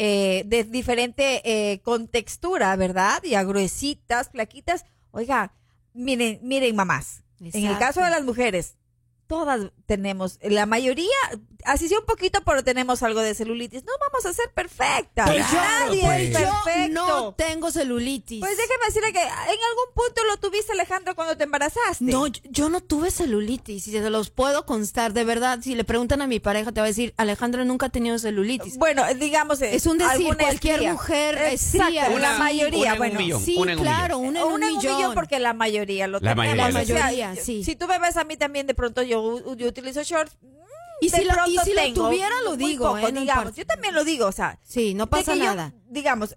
eh, 0.00 0.44
de 0.46 0.62
diferente 0.62 1.42
eh, 1.44 1.80
contextura, 1.80 2.76
¿verdad? 2.76 3.20
Y 3.24 3.34
a 3.34 3.42
gruesitas, 3.42 4.30
flaquitas. 4.30 4.84
Oiga, 5.10 5.54
miren, 5.92 6.38
miren 6.42 6.76
mamás, 6.76 7.24
en 7.40 7.66
el 7.66 7.78
caso 7.78 8.02
de 8.02 8.10
las 8.10 8.24
mujeres, 8.24 8.74
todas 9.28 9.70
tenemos, 9.86 10.38
la 10.42 10.66
mayoría, 10.66 11.06
así 11.64 11.88
sea 11.88 11.98
un 12.00 12.06
poquito, 12.06 12.40
pero 12.44 12.64
tenemos 12.64 13.02
algo 13.02 13.20
de 13.20 13.34
celulitis. 13.34 13.84
No 13.84 13.92
vamos 14.00 14.26
a 14.26 14.32
ser 14.32 14.50
perfectas. 14.52 15.28
Pues 15.30 15.46
yo- 15.50 15.56
Nadie 15.58 16.00
pues. 16.02 16.20
es 16.22 16.32
Yo 16.32 16.38
perfecto. 16.64 16.88
no 17.06 17.34
tengo 17.34 17.70
celulitis. 17.70 18.40
Pues 18.40 18.56
déjeme 18.56 18.86
decirle 18.86 19.12
que 19.12 19.22
en 19.22 19.28
algún 19.28 19.94
punto 19.94 20.22
lo 20.28 20.36
tuviste, 20.38 20.72
Alejandro, 20.72 21.14
cuando 21.14 21.36
te 21.36 21.44
embarazaste. 21.44 22.04
No, 22.04 22.26
yo, 22.26 22.40
yo 22.50 22.68
no 22.70 22.80
tuve 22.82 23.10
celulitis 23.10 23.86
y 23.86 23.92
se 23.92 24.10
los 24.10 24.30
puedo 24.30 24.66
constar. 24.66 25.12
De 25.12 25.24
verdad, 25.24 25.60
si 25.62 25.74
le 25.74 25.84
preguntan 25.84 26.22
a 26.22 26.26
mi 26.26 26.40
pareja, 26.40 26.72
te 26.72 26.80
va 26.80 26.86
a 26.86 26.88
decir, 26.88 27.14
Alejandra 27.16 27.64
nunca 27.64 27.86
ha 27.86 27.90
tenido 27.90 28.18
celulitis. 28.18 28.76
Bueno, 28.78 29.04
digamos. 29.14 29.60
eh, 29.62 29.74
Es 29.74 29.86
un 29.86 29.98
decir, 29.98 30.26
cualquier 30.36 30.74
estría. 30.74 30.92
mujer 30.92 31.34
Exacto, 31.52 31.84
estría. 31.86 32.08
la 32.08 32.14
Una- 32.16 32.38
mayoría, 32.38 32.78
una 32.78 32.86
en 32.86 32.92
un 32.92 32.98
bueno. 32.98 33.20
millón. 33.20 33.44
sí, 33.44 33.56
una 33.58 33.72
en 33.72 33.78
un 33.78 33.84
claro, 33.84 34.18
millón. 34.18 34.28
una 34.30 34.40
en 34.40 34.46
un, 34.46 34.52
Una 34.54 34.66
en 34.68 34.72
un 34.72 34.78
millón. 34.78 34.96
millón 34.96 35.14
porque 35.14 35.38
la 35.38 35.52
mayoría 35.52 36.06
lo 36.06 36.14
La 36.20 36.34
tenemos. 36.34 36.36
mayoría 36.44 36.62
La 36.64 36.70
lo 36.70 36.78
O 36.80 36.84
sea, 36.86 37.04
mayoría, 37.04 37.36
sí. 37.36 37.64
Si 37.64 37.76
tú 37.76 37.86
me 37.86 37.98
ves 37.98 38.16
a 38.16 38.24
mí 38.24 38.36
también, 38.36 38.66
de 38.66 38.74
pronto 38.74 39.02
yo, 39.22 39.54
yo 39.54 39.68
utilizo 39.68 40.02
shorts. 40.02 40.36
mm, 40.40 40.46
Y 41.00 41.08
si 41.10 41.24
lo- 41.24 41.34
y 41.46 41.58
si 41.58 41.74
lo 41.74 41.92
tuviera, 41.94 42.34
lo 42.44 42.56
digo, 42.56 42.86
poco, 42.86 42.98
eh, 42.98 43.12
no 43.12 43.20
digamos. 43.20 43.54
Yo 43.54 43.64
también 43.66 43.94
lo 43.94 44.04
digo, 44.04 44.26
o 44.26 44.32
sea. 44.32 44.58
Sí, 44.62 44.94
no 44.94 45.06
pasa 45.08 45.34
yo, 45.36 45.44
nada. 45.44 45.72
digamos, 45.88 46.34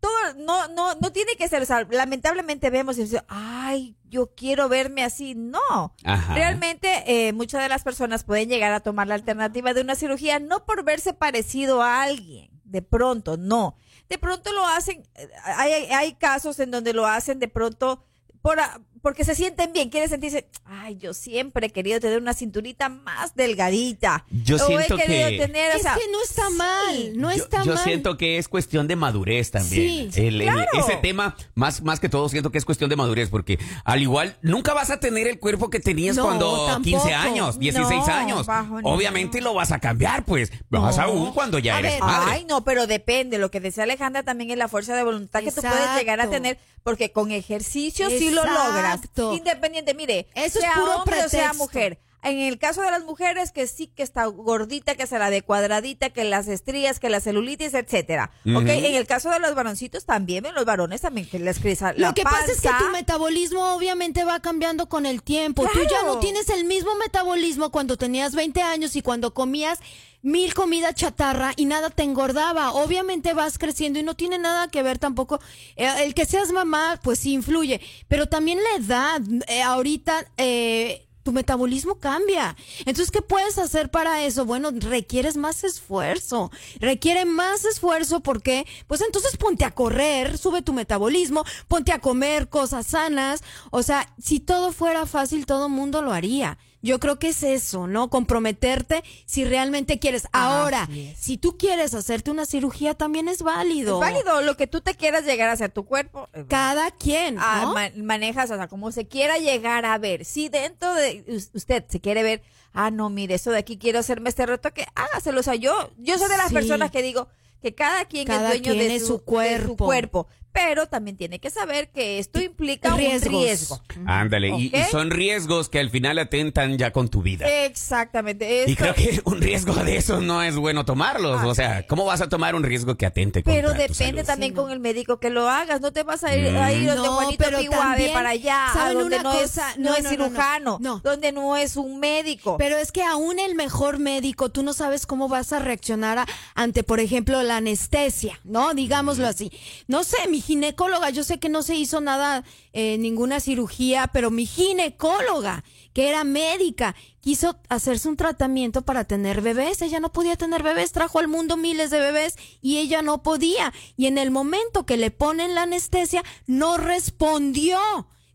todo, 0.00 0.12
no, 0.38 0.68
no, 0.68 0.94
no 0.94 1.12
tiene 1.12 1.36
que 1.36 1.46
ser, 1.48 1.62
o 1.62 1.66
sea, 1.66 1.86
lamentablemente 1.90 2.70
vemos 2.70 2.96
y 2.96 3.02
decimos, 3.02 3.24
ay, 3.28 3.96
yo 4.08 4.34
quiero 4.34 4.70
verme 4.70 5.04
así. 5.04 5.34
No. 5.34 5.94
Ajá. 6.04 6.34
Realmente, 6.34 7.04
eh, 7.06 7.34
muchas 7.34 7.62
de 7.62 7.68
las 7.68 7.82
personas 7.84 8.24
pueden 8.24 8.48
llegar 8.48 8.72
a 8.72 8.80
tomar 8.80 9.06
la 9.08 9.14
alternativa 9.16 9.74
de 9.74 9.82
una 9.82 9.94
cirugía 9.96 10.38
no 10.38 10.64
por 10.64 10.82
verse 10.84 11.12
parecido 11.12 11.82
a 11.82 12.00
alguien. 12.02 12.48
De 12.64 12.80
pronto, 12.80 13.36
no. 13.36 13.76
De 14.08 14.16
pronto 14.16 14.52
lo 14.52 14.66
hacen, 14.66 15.02
eh, 15.16 15.28
hay, 15.44 15.72
hay- 15.92 16.14
casos 16.14 16.58
en 16.60 16.70
donde 16.70 16.94
lo 16.94 17.06
hacen 17.06 17.38
de 17.38 17.48
pronto 17.48 18.02
por, 18.40 18.58
porque 19.02 19.24
se 19.24 19.34
sienten 19.34 19.72
bien, 19.72 19.88
quieren 19.90 20.08
sentirse, 20.08 20.46
ay, 20.64 20.96
yo 20.96 21.14
siempre 21.14 21.68
he 21.68 21.70
querido 21.70 22.00
tener 22.00 22.18
una 22.18 22.34
cinturita 22.34 22.88
más 22.88 23.34
delgadita. 23.34 24.24
Yo 24.30 24.56
o 24.56 24.58
siento 24.58 24.94
he 24.96 25.02
querido 25.02 25.28
que- 25.30 25.38
tener, 25.38 25.72
o 25.72 25.76
Es 25.76 25.82
sea, 25.82 25.94
que 25.94 26.10
no 26.12 26.22
está 26.22 26.50
mal, 26.50 27.12
no 27.16 27.30
yo, 27.34 27.42
está 27.44 27.64
yo 27.64 27.74
mal. 27.74 27.84
siento 27.84 28.16
que 28.16 28.38
es 28.38 28.48
cuestión 28.48 28.86
de 28.88 28.96
madurez 28.96 29.50
también. 29.50 30.12
Sí, 30.12 30.20
El- 30.26 30.40
el- 30.40 30.48
claro. 30.52 30.70
ese 30.74 30.96
tema, 30.96 31.36
más, 31.54 31.82
más 31.82 32.00
que 32.00 32.08
todo, 32.08 32.28
siento 32.28 32.50
que 32.50 32.58
es 32.58 32.64
cuestión 32.64 32.90
de 32.90 32.96
madurez, 32.96 33.28
porque 33.30 33.58
al 33.84 34.02
igual 34.02 34.36
nunca 34.42 34.74
vas 34.74 34.90
a 34.90 35.00
tener 35.00 35.26
el 35.26 35.38
cuerpo 35.38 35.70
que 35.70 35.80
tenías 35.80 36.16
No, 36.16 36.24
cuando 36.24 36.66
tampoco. 36.66 36.82
15 36.82 37.14
años, 37.14 37.58
16 37.58 38.06
No, 38.06 38.12
años. 38.12 38.46
bajo, 38.46 38.80
no. 38.80 38.88
Obviamente 38.88 39.40
lo 39.40 39.54
vas 39.54 39.72
a 39.72 39.78
cambiar, 39.78 40.24
pues. 40.24 40.52
Más 40.68 40.98
aún 40.98 41.32
cuando 41.32 41.58
ya 41.58 41.76
A 41.76 41.78
eres 41.80 41.92
ver, 41.94 42.00
madre. 42.00 42.30
Ay, 42.32 42.44
no, 42.44 42.64
pero 42.64 42.86
depende. 42.86 43.38
Lo 43.38 43.50
que 43.50 43.60
decía 43.60 43.84
Alejandra 43.84 44.22
también 44.22 44.50
es 44.50 44.58
la 44.58 44.68
fuerza 44.68 44.94
de 44.94 45.02
voluntad 45.04 45.40
que 45.40 45.52
tú 45.52 45.60
puedes 45.60 45.96
llegar 45.96 46.20
a 46.20 46.24
Exacto. 46.24 46.30
tener, 46.30 46.58
porque 46.82 47.12
con 47.12 47.30
ejercicio 47.30 48.08
sí 48.10 48.30
lo 48.30 48.44
logras. 48.44 48.89
Exacto. 48.94 49.34
Independiente, 49.34 49.94
mire, 49.94 50.26
Eso 50.34 50.58
es 50.58 50.64
sea 50.64 50.74
puro 50.74 50.96
hombre 50.96 51.16
o 51.24 51.28
sea 51.28 51.40
pretexto. 51.50 51.64
mujer. 51.64 51.98
En 52.22 52.38
el 52.38 52.58
caso 52.58 52.82
de 52.82 52.90
las 52.90 53.04
mujeres, 53.04 53.50
que 53.52 53.66
sí 53.66 53.86
que 53.86 54.02
está 54.02 54.26
gordita, 54.26 54.94
que 54.94 55.06
se 55.06 55.18
la 55.18 55.30
de 55.30 55.42
cuadradita, 55.42 56.10
que 56.10 56.24
las 56.24 56.48
estrías, 56.48 57.00
que 57.00 57.08
la 57.08 57.20
celulitis, 57.20 57.74
etcétera. 57.74 58.30
¿Ok? 58.54 58.68
En 58.68 58.94
el 58.94 59.06
caso 59.06 59.30
de 59.30 59.38
los 59.38 59.54
varoncitos 59.54 60.04
también, 60.04 60.44
en 60.46 60.54
los 60.54 60.64
varones 60.64 61.00
también, 61.00 61.26
que 61.28 61.38
les 61.38 61.58
crece 61.58 61.84
la 61.96 62.08
Lo 62.08 62.14
que 62.14 62.22
pasa 62.22 62.52
es 62.52 62.60
que 62.60 62.68
tu 62.68 62.90
metabolismo 62.92 63.74
obviamente 63.74 64.24
va 64.24 64.40
cambiando 64.40 64.88
con 64.88 65.06
el 65.06 65.22
tiempo. 65.22 65.62
Tú 65.72 65.80
ya 65.90 66.02
no 66.04 66.18
tienes 66.20 66.48
el 66.50 66.64
mismo 66.64 66.94
metabolismo 66.96 67.70
cuando 67.70 67.96
tenías 67.96 68.34
20 68.34 68.60
años 68.62 68.96
y 68.96 69.02
cuando 69.02 69.32
comías 69.32 69.78
mil 70.22 70.52
comidas 70.52 70.94
chatarra 70.94 71.52
y 71.56 71.64
nada 71.64 71.88
te 71.88 72.02
engordaba. 72.02 72.72
Obviamente 72.72 73.32
vas 73.32 73.56
creciendo 73.56 73.98
y 73.98 74.02
no 74.02 74.14
tiene 74.14 74.38
nada 74.38 74.68
que 74.68 74.82
ver 74.82 74.98
tampoco. 74.98 75.40
eh, 75.76 75.88
el 76.04 76.12
que 76.14 76.26
seas 76.26 76.52
mamá, 76.52 77.00
pues 77.02 77.20
sí 77.20 77.32
influye. 77.32 77.80
Pero 78.08 78.26
también 78.26 78.58
la 78.62 78.84
edad. 78.84 79.20
eh, 79.48 79.62
ahorita. 79.62 80.26
eh, 80.36 81.06
tu 81.22 81.32
metabolismo 81.32 81.96
cambia. 81.96 82.56
Entonces, 82.80 83.10
¿qué 83.10 83.22
puedes 83.22 83.58
hacer 83.58 83.90
para 83.90 84.24
eso? 84.24 84.44
Bueno, 84.44 84.70
requieres 84.72 85.36
más 85.36 85.64
esfuerzo. 85.64 86.50
Requiere 86.78 87.24
más 87.24 87.64
esfuerzo 87.64 88.20
porque, 88.20 88.66
pues 88.86 89.00
entonces 89.00 89.36
ponte 89.36 89.64
a 89.64 89.70
correr, 89.70 90.38
sube 90.38 90.62
tu 90.62 90.72
metabolismo, 90.72 91.44
ponte 91.68 91.92
a 91.92 92.00
comer 92.00 92.48
cosas 92.48 92.86
sanas. 92.86 93.42
O 93.70 93.82
sea, 93.82 94.12
si 94.18 94.40
todo 94.40 94.72
fuera 94.72 95.06
fácil, 95.06 95.46
todo 95.46 95.68
mundo 95.68 96.02
lo 96.02 96.12
haría. 96.12 96.58
Yo 96.82 96.98
creo 96.98 97.18
que 97.18 97.28
es 97.28 97.42
eso, 97.42 97.86
¿no? 97.86 98.08
Comprometerte 98.08 99.04
si 99.26 99.44
realmente 99.44 99.98
quieres. 99.98 100.26
Ahora, 100.32 100.88
si 101.18 101.36
tú 101.36 101.58
quieres 101.58 101.92
hacerte 101.94 102.30
una 102.30 102.46
cirugía, 102.46 102.94
también 102.94 103.28
es 103.28 103.42
válido. 103.42 104.02
Es 104.02 104.12
válido 104.12 104.40
lo 104.42 104.56
que 104.56 104.66
tú 104.66 104.80
te 104.80 104.94
quieras 104.94 105.24
llegar 105.24 105.50
a 105.50 105.52
hacer 105.52 105.70
tu 105.70 105.84
cuerpo. 105.84 106.28
Cada 106.48 106.90
quien, 106.90 107.36
ah, 107.38 107.62
¿no? 107.64 107.74
ma- 107.74 107.90
manejas, 107.96 108.50
o 108.50 108.56
sea, 108.56 108.68
como 108.68 108.92
se 108.92 109.06
quiera 109.06 109.36
llegar 109.38 109.84
a 109.84 109.98
ver. 109.98 110.24
Si 110.24 110.48
dentro 110.48 110.94
de 110.94 111.24
us- 111.28 111.50
usted 111.52 111.84
se 111.88 112.00
quiere 112.00 112.22
ver, 112.22 112.42
ah, 112.72 112.90
no, 112.90 113.10
mire, 113.10 113.34
eso 113.34 113.50
de 113.50 113.58
aquí 113.58 113.76
quiero 113.76 113.98
hacerme 113.98 114.30
este 114.30 114.46
retoque, 114.46 114.86
hágaselo. 114.94 115.40
O 115.40 115.42
sea, 115.42 115.56
yo, 115.56 115.90
yo 115.98 116.16
soy 116.18 116.28
de 116.30 116.36
las 116.38 116.48
Sí. 116.48 116.54
personas 116.54 116.90
que 116.90 117.02
digo 117.02 117.28
que 117.60 117.74
cada 117.74 118.06
quien 118.06 118.26
Cada 118.26 118.54
es 118.54 118.62
dueño 118.62 118.72
quien 118.78 118.88
de 118.88 119.00
su, 119.00 119.06
su 119.06 119.12
de 119.12 119.18
su 119.66 119.76
cuerpo. 119.76 120.26
Pero 120.52 120.86
también 120.86 121.16
tiene 121.16 121.38
que 121.38 121.48
saber 121.48 121.90
que 121.90 122.18
esto 122.18 122.40
implica 122.40 122.96
Riesgos. 122.96 123.32
un 123.32 123.40
riesgo. 123.40 123.82
Ándale, 124.06 124.48
y- 124.48 124.72
son 124.90 125.10
riesgos 125.10 125.68
que 125.68 125.78
al 125.78 125.90
final 125.90 126.18
atentan 126.18 126.76
ya 126.76 126.90
con 126.92 127.08
tu 127.08 127.22
vida. 127.22 127.46
Exactamente. 127.64 128.64
Y 128.66 128.74
creo 128.74 128.94
que 128.94 129.20
un 129.24 129.40
riesgo 129.40 129.74
de 129.74 129.96
esos 129.96 130.22
no 130.22 130.42
es 130.42 130.56
bueno 130.56 130.84
tomarlos. 130.84 131.42
O 131.44 131.54
sea, 131.54 131.86
¿cómo 131.86 132.04
vas 132.04 132.20
a 132.20 132.28
tomar 132.28 132.54
un 132.54 132.64
riesgo 132.64 132.96
que 132.96 133.06
atente 133.06 133.42
contra 133.42 133.60
Pero 133.62 133.72
tu 133.72 133.78
depende 133.78 134.24
salud? 134.24 134.26
también 134.26 134.50
Sí, 134.52 134.56
no. 134.56 134.62
con 134.62 134.72
el 134.72 134.80
médico 134.80 135.20
que 135.20 135.30
lo 135.30 135.48
hagas. 135.48 135.80
No 135.80 135.92
te 135.92 136.02
vas 136.02 136.24
a 136.24 136.34
ir, 136.34 136.48
a 136.56 136.72
ir 136.72 136.86
donde 136.88 137.02
No, 137.06 137.14
Juanito 137.14 137.44
pero 137.44 137.62
también, 137.70 138.12
para 138.12 138.30
allá, 138.30 138.66
a 138.70 138.72
¿saben 138.72 138.98
donde 138.98 139.16
una 139.16 139.22
no, 139.22 139.32
cosa? 139.38 139.70
es, 139.70 139.78
no, 139.78 139.90
No, 139.90 139.96
es 139.96 140.02
no, 140.04 140.10
no, 140.10 140.16
no. 140.18 140.24
cirujano, 140.26 140.78
No. 140.80 141.00
donde 141.04 141.32
no 141.32 141.56
es 141.56 141.76
un 141.76 142.00
médico. 142.00 142.56
Pero 142.58 142.76
es 142.76 142.90
que 142.92 143.02
aún 143.04 143.38
el 143.38 143.54
mejor 143.54 143.98
médico, 143.98 144.48
tú 144.48 144.62
no 144.62 144.72
sabes 144.72 145.06
cómo 145.06 145.28
vas 145.28 145.52
a 145.52 145.58
reaccionar 145.60 146.18
a- 146.18 146.26
ante, 146.54 146.82
por 146.82 146.98
ejemplo, 147.00 147.42
la 147.42 147.58
anestesia, 147.58 148.40
¿no? 148.44 148.74
Digámoslo 148.74 149.26
así. 149.26 149.52
No 149.86 150.02
sé, 150.04 150.16
mi 150.28 150.39
ginecóloga, 150.40 151.10
yo 151.10 151.24
sé 151.24 151.38
que 151.38 151.48
no 151.48 151.62
se 151.62 151.74
hizo 151.74 152.00
nada, 152.00 152.44
eh, 152.72 152.98
ninguna 152.98 153.40
cirugía, 153.40 154.08
pero 154.12 154.30
mi 154.30 154.46
ginecóloga, 154.46 155.64
que 155.92 156.08
era 156.08 156.24
médica, 156.24 156.94
quiso 157.20 157.58
hacerse 157.68 158.08
un 158.08 158.16
tratamiento 158.16 158.82
para 158.82 159.04
tener 159.04 159.40
bebés. 159.40 159.82
Ella 159.82 160.00
no 160.00 160.12
podía 160.12 160.36
tener 160.36 160.62
bebés, 160.62 160.92
trajo 160.92 161.18
al 161.18 161.28
mundo 161.28 161.56
miles 161.56 161.90
de 161.90 162.00
bebés 162.00 162.36
y 162.60 162.78
ella 162.78 163.02
no 163.02 163.22
podía. 163.22 163.72
Y 163.96 164.06
en 164.06 164.18
el 164.18 164.30
momento 164.30 164.86
que 164.86 164.96
le 164.96 165.10
ponen 165.10 165.54
la 165.54 165.62
anestesia, 165.62 166.22
no 166.46 166.76
respondió 166.76 167.78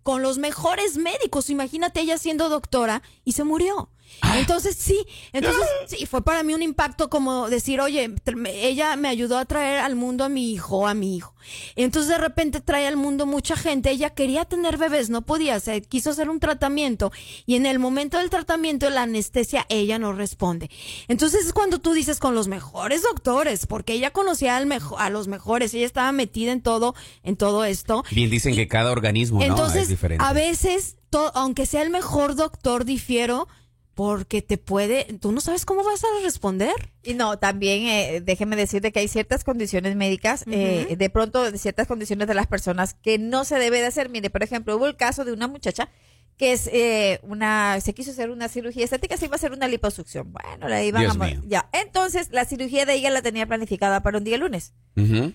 con 0.04 0.22
los 0.22 0.38
mejores 0.38 0.98
médicos. 0.98 1.50
Imagínate 1.50 2.02
ella 2.02 2.18
siendo 2.18 2.50
doctora 2.50 3.02
y 3.24 3.32
se 3.32 3.44
murió. 3.44 3.90
Entonces 4.36 4.76
sí, 4.78 5.06
entonces 5.34 5.62
sí, 5.88 6.06
fue 6.06 6.24
para 6.24 6.44
mí 6.44 6.54
un 6.54 6.62
impacto 6.62 7.10
como 7.10 7.50
decir, 7.50 7.82
oye, 7.82 8.14
ella 8.48 8.96
me 8.96 9.08
ayudó 9.10 9.38
a 9.38 9.46
traer 9.46 9.80
al 9.80 9.96
mundo 9.96 10.24
a 10.24 10.30
mi 10.30 10.52
hijo, 10.52 10.88
a 10.88 10.94
mi 10.94 11.18
hijo. 11.18 11.36
Entonces 11.76 12.10
de 12.10 12.18
repente 12.18 12.60
trae 12.62 12.88
al 12.88 12.98
mundo 12.98 13.26
mucha 13.26 13.56
gente, 13.56 13.92
ella 13.92 14.10
quería 14.12 14.46
tener 14.46 14.78
bebés, 14.78 15.10
no 15.10 15.22
podía, 15.24 15.60
se 15.60 15.82
quiso 15.82 16.10
hacer 16.12 16.30
un 16.30 16.40
tratamiento 16.40 17.12
y 17.46 17.56
en 17.56 17.66
el 17.66 17.78
momento 17.78 18.18
del 18.18 18.30
tratamiento 18.30 18.90
la 18.90 19.04
anestesia 19.04 19.66
ella 19.70 20.00
no 20.00 20.14
responde. 20.14 20.70
Entonces 21.08 21.46
es 21.46 21.54
cuando 21.54 21.80
tú 21.80 21.94
dices 21.94 22.20
con 22.20 22.34
los 22.36 22.48
mejores 22.48 23.04
doctores, 23.04 23.68
porque 23.68 23.94
ella 23.94 24.12
conocía 24.12 24.58
al 24.58 24.66
mejo- 24.66 24.98
a 24.98 25.10
los 25.10 25.28
mejores, 25.28 25.74
ella 25.74 25.86
estaba 25.86 26.12
metida 26.12 26.52
en 26.52 26.62
todo, 26.62 26.96
en 27.24 27.36
todo 27.36 27.64
esto. 27.66 28.04
Bien 28.12 28.30
dicen 28.30 28.56
que 28.56 28.68
cada 28.68 28.92
organismo 28.92 29.40
¿no? 29.40 29.46
Entonces, 29.46 29.84
es 29.84 29.90
diferente. 29.90 30.24
a 30.24 30.34
veces, 30.34 30.98
to- 31.10 31.32
aunque 31.36 31.66
sea 31.66 31.82
el 31.84 31.90
mejor 31.92 32.36
doctor, 32.36 32.86
difiero 32.86 33.48
porque 33.96 34.42
te 34.42 34.58
puede, 34.58 35.06
tú 35.22 35.32
no 35.32 35.40
sabes 35.42 35.66
cómo 35.66 35.84
vas 35.84 36.04
a 36.04 36.08
responder. 36.24 36.76
Y 37.02 37.14
no, 37.14 37.40
también 37.40 37.88
eh, 37.88 38.22
déjeme 38.22 38.56
decirte 38.58 38.92
que 38.92 39.00
hay 39.00 39.08
ciertas 39.08 39.44
condiciones 39.44 39.96
médicas, 39.96 40.44
eh, 40.52 40.96
de 40.98 41.10
pronto 41.10 41.50
de 41.50 41.58
ciertas 41.58 41.88
condiciones 41.88 42.28
de 42.28 42.34
las 42.34 42.46
personas 42.48 42.94
que 42.94 43.18
no 43.18 43.46
se 43.46 43.58
debe 43.58 43.80
de 43.80 43.88
hacer. 43.88 44.10
Mire, 44.10 44.30
por 44.30 44.44
ejemplo, 44.44 44.76
hubo 44.76 44.86
el 44.88 44.98
caso 44.98 45.24
de 45.26 45.32
una 45.32 45.48
muchacha 45.48 45.90
que 46.38 46.52
es 46.52 46.68
eh, 46.74 47.22
una, 47.24 47.80
se 47.80 47.94
quiso 47.94 48.12
hacer 48.12 48.30
una 48.30 48.50
cirugía 48.50 48.84
estética, 48.84 49.16
se 49.16 49.26
iba 49.26 49.36
a 49.36 49.38
hacer 49.38 49.54
una 49.54 49.70
liposucción. 49.70 50.34
Bueno, 50.34 50.68
la 50.68 50.84
iban 50.84 51.02
Dios 51.04 51.16
a 51.16 51.18
mo- 51.18 51.24
mío. 51.26 51.42
ya. 51.48 51.70
Entonces, 51.72 52.28
la 52.32 52.44
cirugía 52.44 52.86
de 52.86 52.96
ella 52.96 53.10
la 53.10 53.22
tenía 53.22 53.46
planificada 53.48 54.04
para 54.04 54.18
un 54.18 54.26
día 54.26 54.38
lunes. 54.38 54.74
Ujú. 54.98 55.32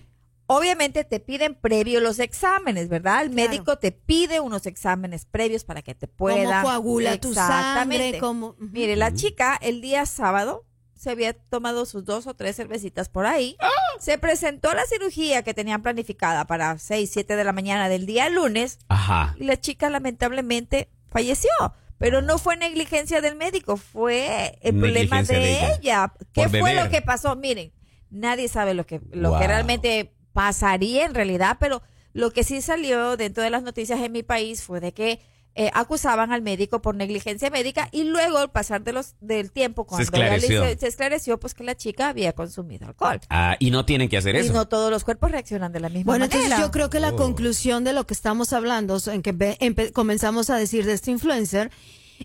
Obviamente 0.51 1.03
te 1.03 1.19
piden 1.19 1.55
previo 1.55 1.99
los 2.01 2.19
exámenes, 2.19 2.89
¿verdad? 2.89 3.21
El 3.23 3.31
Claro. 3.31 3.49
médico 3.49 3.77
te 3.77 3.91
pide 3.91 4.39
unos 4.39 4.65
exámenes 4.65 5.25
previos 5.25 5.63
para 5.63 5.81
que 5.81 5.95
te 5.95 6.07
pueda. 6.07 6.61
Cómo 6.61 6.63
coagula 6.63 7.17
tu 7.19 7.29
Exactamente. 7.29 8.03
sangre, 8.03 8.19
cómo-. 8.19 8.55
Mire, 8.59 8.95
la 8.95 9.13
chica 9.13 9.57
el 9.61 9.79
día 9.81 10.05
sábado 10.05 10.65
se 10.95 11.09
había 11.09 11.33
tomado 11.33 11.85
sus 11.85 12.05
dos 12.05 12.27
o 12.27 12.33
tres 12.35 12.55
cervecitas 12.57 13.09
por 13.09 13.25
ahí. 13.25 13.55
Se 13.99 14.17
presentó 14.17 14.69
a 14.69 14.75
la 14.75 14.85
cirugía 14.85 15.41
que 15.41 15.53
tenían 15.53 15.81
planificada 15.81 16.45
para 16.45 16.77
6, 16.77 17.09
7 17.11 17.35
de 17.35 17.43
la 17.43 17.53
mañana 17.53 17.89
del 17.89 18.05
día 18.05 18.29
lunes 18.29 18.77
Ajá. 18.89 19.35
y 19.39 19.45
la 19.45 19.59
chica 19.59 19.89
lamentablemente 19.89 20.89
falleció. 21.09 21.49
Pero 21.97 22.21
no 22.21 22.37
fue 22.39 22.57
negligencia 22.57 23.21
del 23.21 23.35
médico, 23.35 23.77
fue 23.77 24.57
el 24.61 24.77
problema 24.77 25.23
de, 25.23 25.35
de 25.35 25.51
ella. 25.51 25.75
ella. 25.79 26.13
¿Qué 26.33 26.41
Por 26.43 26.49
fue 26.49 26.61
beber. 26.71 26.83
lo 26.85 26.89
que 26.89 27.01
pasó? 27.01 27.35
Miren, 27.35 27.71
nadie 28.09 28.47
sabe 28.47 28.73
lo 28.73 28.85
que, 28.85 29.01
lo 29.11 29.29
Wow. 29.31 29.39
que 29.39 29.47
realmente 29.47 30.13
pasaría 30.33 31.05
en 31.05 31.13
realidad, 31.15 31.57
pero 31.59 31.81
lo 32.13 32.31
que 32.31 32.43
sí 32.43 32.61
salió 32.61 33.17
dentro 33.17 33.43
de 33.43 33.49
las 33.49 33.63
noticias 33.63 33.99
en 34.01 34.11
mi 34.11 34.23
país 34.23 34.63
fue 34.63 34.79
de 34.79 34.93
que 34.93 35.19
eh, 35.53 35.69
acusaban 35.73 36.31
al 36.31 36.41
médico 36.41 36.81
por 36.81 36.95
negligencia 36.95 37.49
médica 37.49 37.89
y 37.91 38.05
luego 38.05 38.37
al 38.37 38.51
pasar 38.51 38.83
de 38.83 38.93
los 38.93 39.15
del 39.19 39.51
tiempo 39.51 39.85
cuando 39.85 40.03
esclareció. 40.03 40.63
se, 40.63 40.77
se 40.77 40.87
esclareció 40.87 41.37
pues 41.41 41.53
que 41.53 41.65
la 41.65 41.75
chica 41.75 42.07
había 42.07 42.31
consumido 42.31 42.87
alcohol. 42.87 43.19
Ah, 43.29 43.57
y 43.59 43.69
no 43.69 43.83
tienen 43.85 44.07
que 44.07 44.15
hacer 44.17 44.35
Y 44.35 44.39
eso. 44.39 44.53
no 44.53 44.69
todos 44.69 44.89
los 44.89 45.03
cuerpos 45.03 45.29
reaccionan 45.31 45.73
de 45.73 45.81
la 45.81 45.89
misma 45.89 46.09
Bueno, 46.11 46.23
manera. 46.25 46.41
entonces 46.41 46.65
yo 46.65 46.71
creo 46.71 46.89
que 46.89 46.99
Oh. 46.99 47.01
la 47.01 47.11
conclusión 47.13 47.83
de 47.83 47.91
lo 47.91 48.07
que 48.07 48.13
estamos 48.13 48.53
hablando, 48.53 48.97
en 49.07 49.21
que 49.21 49.91
comenzamos 49.91 50.49
a 50.49 50.55
decir 50.55 50.85
de 50.85 50.93
este 50.93 51.11
influencer, 51.11 51.69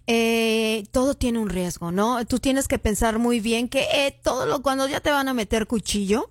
eh, 0.06 0.84
todo 0.92 1.14
tiene 1.14 1.38
un 1.40 1.48
riesgo, 1.48 1.90
¿no? 1.90 2.24
Tú 2.26 2.38
tienes 2.38 2.68
que 2.68 2.78
pensar 2.78 3.18
muy 3.18 3.40
bien 3.40 3.68
que 3.68 3.88
eh, 3.92 4.20
todo 4.22 4.46
lo 4.46 4.62
cuando 4.62 4.86
ya 4.86 5.00
te 5.00 5.10
van 5.10 5.26
a 5.28 5.34
meter 5.34 5.66
cuchillo, 5.66 6.30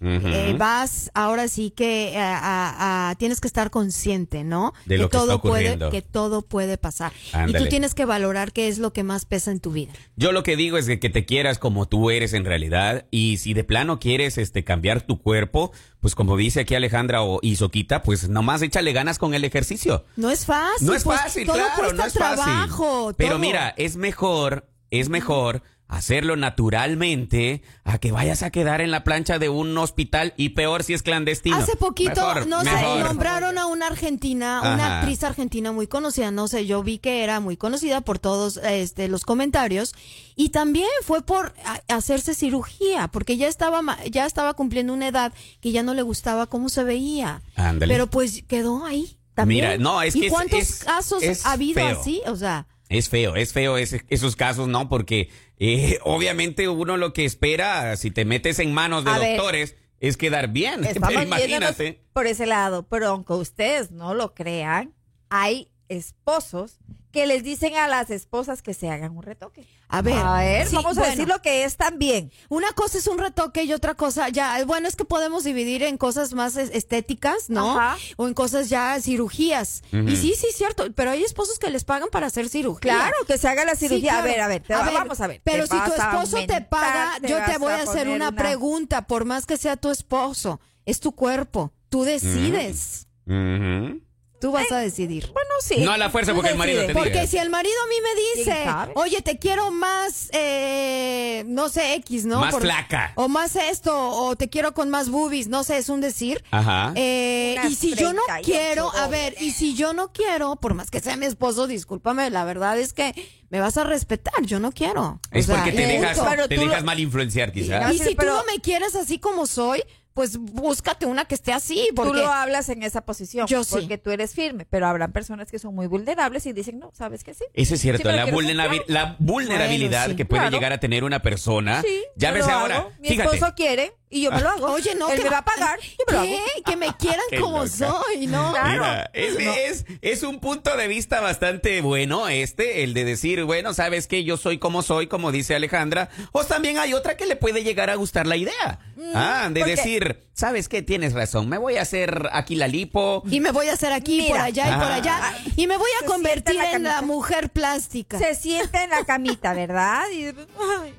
Eh, 0.00 0.54
vas 0.58 1.10
ahora 1.14 1.48
sí 1.48 1.70
que 1.70 2.10
eh, 2.12 2.18
a- 2.18 3.10
a- 3.10 3.14
tienes 3.14 3.40
que 3.40 3.46
estar 3.46 3.70
consciente, 3.70 4.44
¿no? 4.44 4.74
De 4.84 4.98
lo 4.98 5.08
que 5.08 5.12
todo 5.16 5.22
está 5.24 5.34
ocurriendo. 5.36 5.88
puede 5.88 6.02
que 6.02 6.06
todo 6.06 6.42
puede 6.42 6.76
pasar 6.76 7.12
y 7.48 7.52
tú 7.54 7.66
tienes 7.68 7.94
que 7.94 8.04
valorar 8.04 8.52
qué 8.52 8.68
es 8.68 8.78
lo 8.78 8.92
que 8.92 9.02
más 9.02 9.24
pesa 9.24 9.50
en 9.50 9.60
tu 9.60 9.70
vida. 9.72 9.92
Yo 10.16 10.32
lo 10.32 10.42
que 10.42 10.56
digo 10.56 10.76
es 10.76 10.84
de 10.86 11.00
que 11.00 11.08
te 11.08 11.24
quieras 11.24 11.58
como 11.58 11.86
tú 11.86 12.10
eres 12.10 12.34
en 12.34 12.44
realidad 12.44 13.06
y 13.10 13.38
si 13.38 13.54
de 13.54 13.64
plano 13.64 13.98
quieres 13.98 14.36
este 14.36 14.62
cambiar 14.64 15.02
tu 15.02 15.22
cuerpo, 15.22 15.72
pues 16.00 16.14
como 16.14 16.36
dice 16.36 16.60
aquí 16.60 16.74
Alejandra 16.74 17.22
o 17.22 17.38
Isoquita, 17.42 18.02
pues 18.02 18.28
nomás 18.28 18.60
échale 18.60 18.92
ganas 18.92 19.18
con 19.18 19.32
el 19.32 19.44
ejercicio. 19.44 20.04
No 20.16 20.30
es 20.30 20.44
fácil. 20.44 20.86
No 20.86 20.94
es 20.94 21.02
pues, 21.04 21.18
fácil, 21.18 21.46
todo 21.46 21.56
claro, 21.56 21.74
cuesta 21.76 21.94
no 21.96 22.04
es 22.06 22.12
fácil. 22.12 22.44
trabajo. 22.44 23.14
Pero 23.16 23.30
todo. 23.30 23.38
mira, 23.38 23.72
es 23.78 23.96
mejor, 23.96 24.68
es 24.90 25.08
mejor 25.08 25.62
hacerlo 25.88 26.36
naturalmente 26.36 27.62
a 27.84 27.98
que 27.98 28.10
vayas 28.12 28.42
a 28.42 28.50
quedar 28.50 28.80
en 28.80 28.90
la 28.90 29.04
plancha 29.04 29.38
de 29.38 29.48
un 29.48 29.76
hospital 29.78 30.32
y 30.36 30.50
peor 30.50 30.82
si 30.82 30.94
es 30.94 31.02
clandestino. 31.02 31.56
Hace 31.56 31.76
poquito, 31.76 32.10
Mejor, 32.14 32.46
no 32.46 32.62
sé, 32.62 32.70
nombraron 33.00 33.58
a 33.58 33.66
una 33.66 33.86
argentina, 33.88 34.60
una 34.62 34.98
actriz 35.00 35.22
argentina 35.24 35.72
muy 35.72 35.86
conocida, 35.86 36.30
no 36.30 36.48
sé, 36.48 36.66
yo 36.66 36.82
vi 36.82 36.98
que 36.98 37.22
era 37.22 37.40
muy 37.40 37.56
conocida 37.56 38.00
por 38.00 38.18
todos 38.18 38.56
este, 38.58 39.08
los 39.08 39.24
comentarios 39.24 39.94
y 40.36 40.48
también 40.50 40.88
fue 41.02 41.22
por 41.22 41.54
hacerse 41.88 42.34
cirugía, 42.34 43.08
porque 43.08 43.36
ya 43.36 43.46
estaba 43.48 43.82
ya 44.10 44.26
estaba 44.26 44.54
cumpliendo 44.54 44.92
una 44.92 45.08
edad 45.08 45.32
que 45.60 45.70
ya 45.72 45.82
no 45.82 45.94
le 45.94 46.02
gustaba 46.02 46.46
cómo 46.46 46.68
se 46.68 46.82
veía. 46.84 47.42
Ándale. 47.56 47.92
Pero 47.94 48.08
pues 48.08 48.42
quedó 48.48 48.84
ahí 48.86 49.18
también. 49.34 49.64
Mira, 49.64 49.78
no, 49.78 50.00
es 50.02 50.16
¿Y 50.16 50.22
que 50.22 50.28
cuántos 50.30 50.58
es- 50.60 50.84
casos 50.84 51.22
es 51.22 51.44
ha 51.44 51.52
habido 51.52 51.74
feo. 51.74 52.00
así? 52.00 52.22
O 52.26 52.36
sea, 52.36 52.66
Es 52.88 53.08
feo, 53.08 53.34
es 53.36 53.52
feo 53.52 53.76
ese- 53.78 54.04
esos 54.08 54.36
casos, 54.36 54.68
¿no? 54.68 54.88
Porque 54.88 55.30
eh, 55.58 55.98
obviamente 56.04 56.68
uno 56.68 56.96
lo 56.96 57.12
que 57.12 57.24
espera, 57.24 57.96
si 57.96 58.10
te 58.10 58.24
metes 58.24 58.58
en 58.58 58.72
manos 58.72 59.04
de 59.04 59.10
A 59.10 59.18
ver. 59.18 59.36
doctores, 59.36 59.76
es 60.00 60.16
quedar 60.16 60.48
bien. 60.48 60.82
Pero 61.08 61.22
imagínate. 61.22 62.00
por 62.12 62.26
ese 62.26 62.46
lado, 62.46 62.82
pero 62.88 63.08
aunque 63.08 63.32
ustedes 63.32 63.90
no 63.90 64.12
lo 64.14 64.34
crean, 64.34 64.92
hay 65.30 65.70
esposos 65.88 66.78
que 67.14 67.26
les 67.26 67.42
dicen 67.44 67.76
a 67.76 67.88
las 67.88 68.10
esposas 68.10 68.60
que 68.60 68.74
se 68.74 68.90
hagan 68.90 69.16
un 69.16 69.22
retoque. 69.22 69.66
a 69.88 70.02
ver, 70.02 70.18
A 70.18 70.38
ver, 70.40 70.66
sí, 70.66 70.74
vamos 70.74 70.98
a 70.98 71.00
bueno. 71.02 71.10
decir 71.12 71.28
lo 71.28 71.40
que 71.40 71.62
es 71.64 71.76
también. 71.76 72.32
Una 72.48 72.72
cosa 72.72 72.98
es 72.98 73.06
un 73.06 73.18
retoque 73.18 73.62
y 73.62 73.72
otra 73.72 73.94
cosa 73.94 74.28
ya, 74.28 74.62
bueno, 74.64 74.88
es 74.88 74.96
que 74.96 75.04
podemos 75.04 75.44
dividir 75.44 75.84
en 75.84 75.96
cosas 75.96 76.32
más 76.34 76.56
es- 76.56 76.70
estéticas, 76.74 77.48
¿no? 77.48 77.78
Ajá. 77.78 77.96
O 78.16 78.26
en 78.26 78.34
cosas 78.34 78.68
ya 78.68 79.00
cirugías. 79.00 79.82
Y 79.92 80.16
sí, 80.16 80.34
sí, 80.36 80.48
cierto, 80.52 80.92
pero 80.94 81.12
hay 81.12 81.22
esposos 81.22 81.58
que 81.60 81.70
les 81.70 81.84
pagan 81.84 82.08
para 82.10 82.26
hacer 82.26 82.48
cirugía. 82.48 82.80
Claro, 82.96 83.14
que 83.26 83.38
se 83.38 83.46
haga 83.46 83.64
la 83.64 83.76
Sí, 83.76 83.86
cirugía. 83.88 84.10
claro. 84.10 84.24
A 84.24 84.26
ver, 84.26 84.40
a 84.40 84.48
ver, 84.48 84.62
te- 84.62 84.74
vamos 84.74 85.20
a 85.20 85.26
ver. 85.28 85.40
Pero 85.44 85.66
si 85.68 85.78
tu 85.78 85.92
esposo 85.94 86.38
te 86.46 86.60
paga, 86.62 87.12
te 87.22 87.28
yo 87.28 87.38
te 87.46 87.58
voy 87.58 87.72
a, 87.72 87.76
a 87.76 87.82
hacer 87.82 88.08
una, 88.08 88.28
una- 88.30 88.32
pregunta, 88.42 89.06
por 89.06 89.24
más 89.24 89.46
que 89.46 89.56
sea 89.56 89.76
tu 89.76 89.90
esposo, 89.90 90.60
es 90.84 90.98
tu 90.98 91.12
cuerpo, 91.12 91.72
tú 91.88 92.02
decides, 92.02 93.06
Ujú. 93.26 94.00
Tú 94.40 94.52
vas 94.52 94.70
a 94.72 94.78
decidir. 94.78 95.30
Bueno, 95.32 95.50
sí. 95.62 95.76
No 95.80 95.92
a 95.92 95.98
la 95.98 96.10
fuerza, 96.10 96.34
porque 96.34 96.50
el 96.50 96.58
marido 96.58 96.82
te 96.82 96.88
diga. 96.88 97.00
Porque 97.00 97.26
si 97.26 97.38
el 97.38 97.48
marido 97.50 97.74
a 97.84 97.88
mí 97.88 97.94
me 98.02 98.08
¿Quién 98.44 98.56
dice, 98.56 98.92
oye, 98.94 99.22
te 99.22 99.38
quiero 99.38 99.70
más, 99.70 100.28
eh, 100.32 101.44
no 101.46 101.68
sé, 101.68 101.94
X, 101.94 102.24
¿no? 102.26 102.40
Más 102.40 102.54
flaca. 102.56 103.12
O 103.16 103.28
más 103.28 103.56
esto, 103.56 103.94
o 104.10 104.36
te 104.36 104.48
quiero 104.50 104.74
con 104.74 104.90
más 104.90 105.08
boobies, 105.08 105.48
no 105.48 105.64
sé, 105.64 105.78
es 105.78 105.88
un 105.88 106.00
decir. 106.00 106.44
Ajá. 106.50 106.92
Eh, 106.96 107.56
y 107.68 107.74
si 107.74 107.94
yo 107.94 108.12
no 108.12 108.22
38 108.26 108.44
quiero, 108.44 108.92
a 108.94 109.08
ver, 109.08 109.34
y 109.40 109.52
si 109.52 109.74
yo 109.74 109.92
no 109.92 110.12
quiero, 110.12 110.56
por 110.56 110.74
más 110.74 110.90
que 110.90 111.00
sea 111.00 111.16
mi 111.16 111.26
esposo, 111.26 111.66
discúlpame, 111.66 112.28
la 112.30 112.44
verdad 112.44 112.78
es 112.78 112.92
que 112.92 113.14
me 113.50 113.60
vas 113.60 113.76
a 113.76 113.84
respetar, 113.84 114.34
yo 114.42 114.58
no 114.58 114.72
quiero. 114.72 115.02
O 115.02 115.20
es 115.30 115.46
sea, 115.46 115.56
porque 115.56 115.72
te 115.72 115.82
y 115.84 115.86
dejas, 115.98 116.18
te 116.48 116.56
lo- 116.56 116.82
mal 116.82 117.00
influenciar, 117.00 117.52
quizás. 117.52 117.94
Y 117.94 117.98
Sí, 117.98 118.04
si 118.08 118.14
tú 118.14 118.26
no 118.26 118.44
me 118.44 118.60
quieres 118.60 118.94
así 118.94 119.18
como 119.18 119.46
soy, 119.46 119.82
pues 120.14 120.38
búscate 120.38 121.06
una 121.06 121.24
que 121.24 121.34
esté 121.34 121.52
así, 121.52 121.86
Tú 121.90 121.96
porque 121.96 122.20
lo 122.20 122.28
hablas 122.32 122.68
en 122.68 122.82
esa 122.84 123.00
posición. 123.04 123.46
Yo 123.48 123.64
sí. 123.64 123.70
Porque 123.74 123.98
tú 123.98 124.10
eres 124.12 124.32
firme. 124.32 124.64
Pero 124.64 124.86
habrán 124.86 125.12
personas 125.12 125.50
que 125.50 125.58
son 125.58 125.74
muy 125.74 125.88
vulnerables 125.88 126.46
y 126.46 126.52
dicen, 126.52 126.78
no, 126.78 126.92
¿sabes 126.94 127.24
que 127.24 127.34
sí? 127.34 127.44
Eso 127.52 127.74
es 127.74 127.80
cierto, 127.80 128.08
Sí, 128.08 128.16
la, 128.16 128.26
vulnerabil- 128.28 128.84
la 128.86 129.16
vulnerabilidad 129.18 130.00
Bueno, 130.02 130.12
sí, 130.12 130.16
que 130.16 130.24
puede 130.24 130.42
claro. 130.42 130.56
llegar 130.56 130.72
a 130.72 130.78
tener 130.78 131.02
una 131.04 131.20
persona. 131.20 131.82
Sí, 131.82 132.02
ya 132.16 132.28
yo 132.28 132.34
ves 132.36 132.46
lo 132.46 132.52
ahora, 132.52 132.76
hago. 132.76 132.92
Mi 133.00 133.08
fíjate. 133.08 133.34
esposo 133.34 133.54
quiere 133.56 133.92
y 134.14 134.22
yo 134.22 134.30
me 134.30 134.40
lo 134.40 134.48
hago. 134.50 134.66
Oye, 134.72 134.94
no, 134.94 135.10
Él 135.10 135.18
que 135.18 135.24
me 135.24 135.30
va 135.30 135.38
a 135.38 135.44
pagar, 135.44 135.78
yo 135.80 136.04
me 136.06 136.12
lo 136.12 136.18
hago. 136.20 136.28
¿Qué? 136.30 136.62
Que 136.62 136.76
me 136.76 136.94
quieran 136.96 137.24
como 137.40 137.64
loca. 137.64 137.68
soy, 137.76 138.26
¿no? 138.28 138.50
Mira, 138.52 139.10
es, 139.12 139.36
es, 139.38 139.84
es 140.00 140.22
un 140.22 140.40
punto 140.40 140.76
de 140.76 140.86
vista 140.88 141.20
bastante 141.20 141.80
bueno 141.82 142.28
este, 142.28 142.84
el 142.84 142.94
de 142.94 143.04
decir, 143.04 143.44
bueno, 143.44 143.74
sabes 143.74 144.06
que 144.06 144.24
yo 144.24 144.36
soy 144.36 144.58
como 144.58 144.82
soy, 144.82 145.06
como 145.08 145.32
dice 145.32 145.54
Alejandra, 145.54 146.08
o 146.32 146.44
también 146.44 146.78
hay 146.78 146.94
otra 146.94 147.16
que 147.16 147.26
le 147.26 147.36
puede 147.36 147.64
llegar 147.64 147.90
a 147.90 147.96
gustar 147.96 148.26
la 148.26 148.36
idea. 148.36 148.78
ah, 149.14 149.48
de 149.50 149.64
decir, 149.64 150.22
sabes 150.32 150.68
que 150.68 150.82
tienes 150.82 151.12
razón, 151.12 151.48
me 151.48 151.58
voy 151.58 151.76
a 151.76 151.82
hacer 151.82 152.28
aquí 152.32 152.54
la 152.54 152.68
lipo. 152.68 153.22
Y 153.30 153.40
me 153.40 153.50
voy 153.50 153.68
a 153.68 153.72
hacer 153.74 153.92
aquí, 153.92 154.18
Mira. 154.18 154.30
por 154.36 154.40
allá 154.40 154.68
y 154.68 154.74
por 154.74 154.92
Ah. 154.92 154.94
allá. 154.94 155.34
Y 155.56 155.66
me 155.66 155.76
voy 155.76 155.90
a 155.98 156.00
Se 156.00 156.06
convertir 156.06 156.56
en 156.56 156.74
en 156.76 156.82
la 156.84 157.02
mujer 157.02 157.50
plástica. 157.50 158.18
Se 158.18 158.34
sienta 158.34 158.84
en 158.84 158.90
la 158.90 159.04
camita, 159.04 159.52
¿verdad? 159.54 160.02
Y 160.12 160.26
ay, 160.26 160.94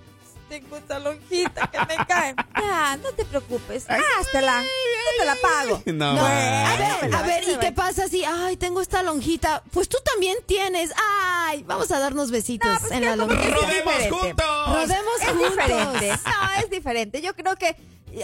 tengo 0.59 0.77
esta 0.77 0.99
lonjita 0.99 1.67
que 1.67 1.79
me 1.79 2.05
cae. 2.05 2.35
Ya, 2.55 2.97
no 2.97 3.11
te 3.11 3.25
preocupes. 3.25 3.85
Háztela. 3.89 4.61
Yo 4.63 5.19
te 5.19 5.25
la 5.25 5.35
pago. 5.35 5.81
No, 5.93 6.13
No, 6.13 6.25
a 6.25 6.77
ver, 7.01 7.15
a 7.15 7.21
ver, 7.21 7.43
¿y 7.49 7.57
qué 7.57 7.71
pasa 7.71 8.07
si, 8.07 8.23
ay, 8.25 8.57
tengo 8.57 8.81
esta 8.81 9.03
lonjita? 9.03 9.63
Pues 9.71 9.87
tú 9.89 9.97
también 10.03 10.37
tienes. 10.45 10.91
Ay, 10.97 11.63
vamos 11.63 11.91
a 11.91 11.99
darnos 11.99 12.31
besitos 12.31 12.69
No, 12.71 12.79
pues 12.79 12.91
en 12.91 13.05
la 13.05 13.15
lonjita. 13.15 13.49
¡Rodemos 13.55 13.93
juntos! 14.09 14.67
Rodemos 14.67 15.21
Es 15.21 15.27
juntos. 15.29 15.49
diferente. 15.51 16.09
No, 16.25 16.61
es 16.63 16.69
diferente. 16.69 17.21
Yo 17.21 17.35
creo 17.35 17.55
que, 17.55 17.75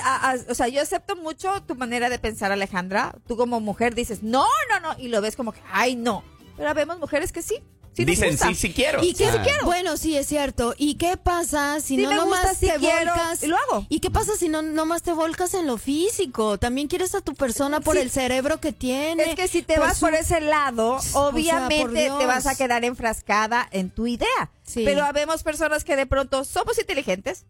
a- 0.03 0.31
a- 0.31 0.35
o 0.49 0.55
sea, 0.55 0.67
yo 0.69 0.81
acepto 0.81 1.15
mucho 1.15 1.61
tu 1.63 1.75
manera 1.75 2.09
de 2.09 2.19
pensar, 2.19 2.51
Alejandra. 2.51 3.13
Tú 3.27 3.37
como 3.37 3.59
mujer 3.59 3.93
dices, 3.95 4.23
no, 4.23 4.45
no, 4.69 4.79
no, 4.79 4.95
y 4.99 5.07
lo 5.09 5.21
ves 5.21 5.35
como 5.35 5.51
que, 5.51 5.61
ay, 5.71 5.95
no. 5.95 6.23
Pero 6.57 6.73
vemos 6.73 6.99
mujeres 6.99 7.31
que 7.31 7.41
sí. 7.41 7.61
Sí 7.93 8.05
Dicen, 8.05 8.37
sí, 8.37 8.55
sí 8.55 8.71
quiero. 8.73 9.03
¿Y 9.03 9.13
qué? 9.13 9.25
Ah. 9.27 9.45
Bueno, 9.65 9.97
sí, 9.97 10.15
es 10.17 10.27
cierto. 10.27 10.73
¿Y 10.77 10.95
qué 10.95 11.17
pasa 11.17 11.79
si 11.81 11.95
Sí 11.97 12.01
no 12.03 12.09
me 12.09 12.15
nomás 12.15 12.49
gusta, 12.51 12.59
te 12.73 12.79
quiero, 12.79 13.11
volcas? 13.13 13.43
y 13.43 13.47
lo 13.47 13.57
hago. 13.57 13.85
¿Y 13.89 13.99
qué 13.99 14.09
pasa 14.09 14.31
si 14.37 14.47
no 14.49 14.61
nomás 14.61 15.03
te 15.03 15.13
volcas 15.13 15.53
en 15.53 15.67
lo 15.67 15.77
físico? 15.77 16.57
También 16.57 16.87
quieres 16.87 17.13
a 17.15 17.21
tu 17.21 17.33
persona 17.35 17.79
por 17.81 17.95
Sí. 17.95 18.01
el 18.01 18.11
cerebro 18.11 18.59
que 18.59 18.71
tiene. 18.73 19.23
Es 19.23 19.35
que 19.35 19.47
si 19.47 19.61
te 19.61 19.75
por 19.75 19.87
vas 19.87 19.97
su- 19.97 20.05
por 20.05 20.13
ese 20.15 20.39
lado, 20.41 20.99
obviamente 21.13 22.09
te 22.17 22.25
vas 22.25 22.47
a 22.47 22.55
quedar 22.55 22.83
enfrascada 22.85 23.67
en 23.71 23.89
tu 23.89 24.07
idea. 24.07 24.51
Sí. 24.63 24.83
Pero 24.85 25.03
habemos 25.03 25.43
personas 25.43 25.83
que 25.83 25.95
de 25.95 26.05
pronto 26.05 26.43
somos 26.45 26.79
inteligentes, 26.79 27.45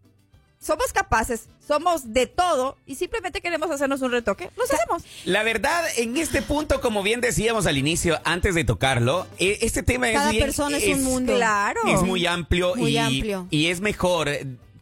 somos 0.62 0.94
capaces, 0.94 1.48
somos 1.68 2.14
de 2.14 2.28
todo 2.28 2.78
y 2.86 2.96
simplemente 2.96 3.42
queremos 3.42 3.70
hacernos 3.72 4.02
un 4.02 4.12
retoque. 4.12 4.50
Los 4.56 4.70
hacemos. 4.72 5.04
La 5.26 5.42
verdad, 5.44 5.84
en 5.98 6.16
este 6.18 6.42
punto, 6.42 6.80
como 6.82 7.02
bien 7.04 7.20
decíamos 7.20 7.66
al 7.66 7.78
inicio, 7.78 8.20
antes 8.24 8.54
de 8.56 8.64
tocarlo, 8.64 9.26
eh, 9.40 9.58
este 9.62 9.82
tema 9.84 10.12
Cada 10.12 10.26
es 10.28 10.32
bien- 10.32 10.44
persona 10.46 10.78
es 10.78 10.88
un 10.96 11.04
mundo. 11.04 11.36
Claro. 11.36 11.82
Es 11.88 12.02
muy 12.04 12.26
amplio 12.28 12.76
Muy 12.76 12.92
y, 12.92 12.98
amplio. 12.98 13.48
y 13.50 13.68
es 13.68 13.82
mejor 13.82 14.30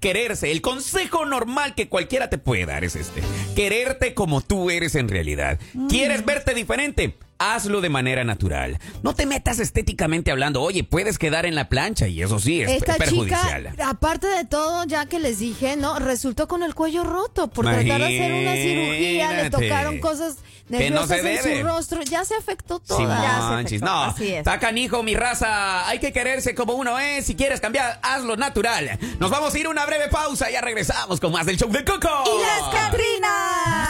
quererse. 0.02 0.52
El 0.52 0.62
consejo 0.62 1.26
normal 1.26 1.76
que 1.76 1.88
cualquiera 1.90 2.30
te 2.30 2.38
puede 2.38 2.66
dar 2.66 2.84
es 2.84 2.96
este. 2.96 3.22
Quererte 3.56 4.14
como 4.14 4.42
tú 4.42 4.70
eres 4.70 4.96
en 4.96 5.08
realidad. 5.10 5.60
Mm. 5.74 5.88
¿Quieres 5.88 6.26
verte 6.26 6.54
diferente? 6.54 7.16
Hazlo 7.42 7.80
de 7.80 7.88
manera 7.90 8.26
natural. 8.26 8.78
No 9.02 9.16
te 9.16 9.26
metas 9.26 9.60
estéticamente 9.60 10.30
hablando, 10.30 10.62
oye, 10.62 10.84
puedes 10.84 11.18
quedar 11.18 11.46
en 11.46 11.56
la 11.56 11.70
plancha 11.70 12.06
y 12.10 12.22
eso 12.22 12.38
sí 12.38 12.62
es 12.62 12.70
Esta 12.70 12.96
perjudicial. 12.98 13.70
chica, 13.72 13.90
aparte 13.90 14.28
de 14.28 14.44
todo, 14.44 14.84
ya 14.86 15.06
que 15.06 15.20
les 15.20 15.40
dije, 15.40 15.78
¿no? 15.78 16.00
Resultó 16.00 16.50
con 16.50 16.64
el 16.64 16.76
cuello 16.76 17.06
roto 17.06 17.48
por 17.48 17.64
tratar 17.66 17.84
de 17.86 17.94
hacer 18.06 18.34
una 18.34 18.54
cirugía, 18.56 19.32
le 19.44 19.50
tocaron 19.50 20.00
cosas 20.00 20.36
Que 20.68 20.90
no 20.92 21.08
nerviosas 21.08 21.10
se 21.10 21.18
en 21.18 21.24
debe. 21.44 21.62
su 21.62 21.68
rostro, 21.68 22.02
ya 22.04 22.26
se 22.26 22.36
afectó 22.36 22.82
Sí, 22.84 23.04
manches, 23.04 23.82
afectó, 23.82 23.86
no. 23.86 24.04
así 24.04 24.28
es. 24.34 24.40
Está 24.40 24.60
canijo, 24.60 25.02
mi 25.02 25.16
raza. 25.16 25.88
Hay 25.88 26.00
que 26.00 26.12
quererse 26.12 26.54
como 26.54 26.74
uno 26.74 27.00
es. 27.00 27.26
Si 27.26 27.36
quieres 27.36 27.62
cambiar, 27.62 28.00
hazlo 28.04 28.36
natural. 28.36 29.00
Nos 29.20 29.32
vamos 29.32 29.54
a 29.56 29.58
ir 29.60 29.66
a 29.66 29.70
una 29.70 29.86
breve 29.86 30.10
pausa. 30.10 30.52
Ya 30.52 30.60
regresamos 30.62 31.20
con 31.22 31.32
más 31.32 31.46
del 31.46 31.56
show 31.58 31.72
de 31.72 31.84
Coco. 31.86 32.10
¡Y 32.26 32.42
las 32.42 32.62
Catrinas! 32.82 33.90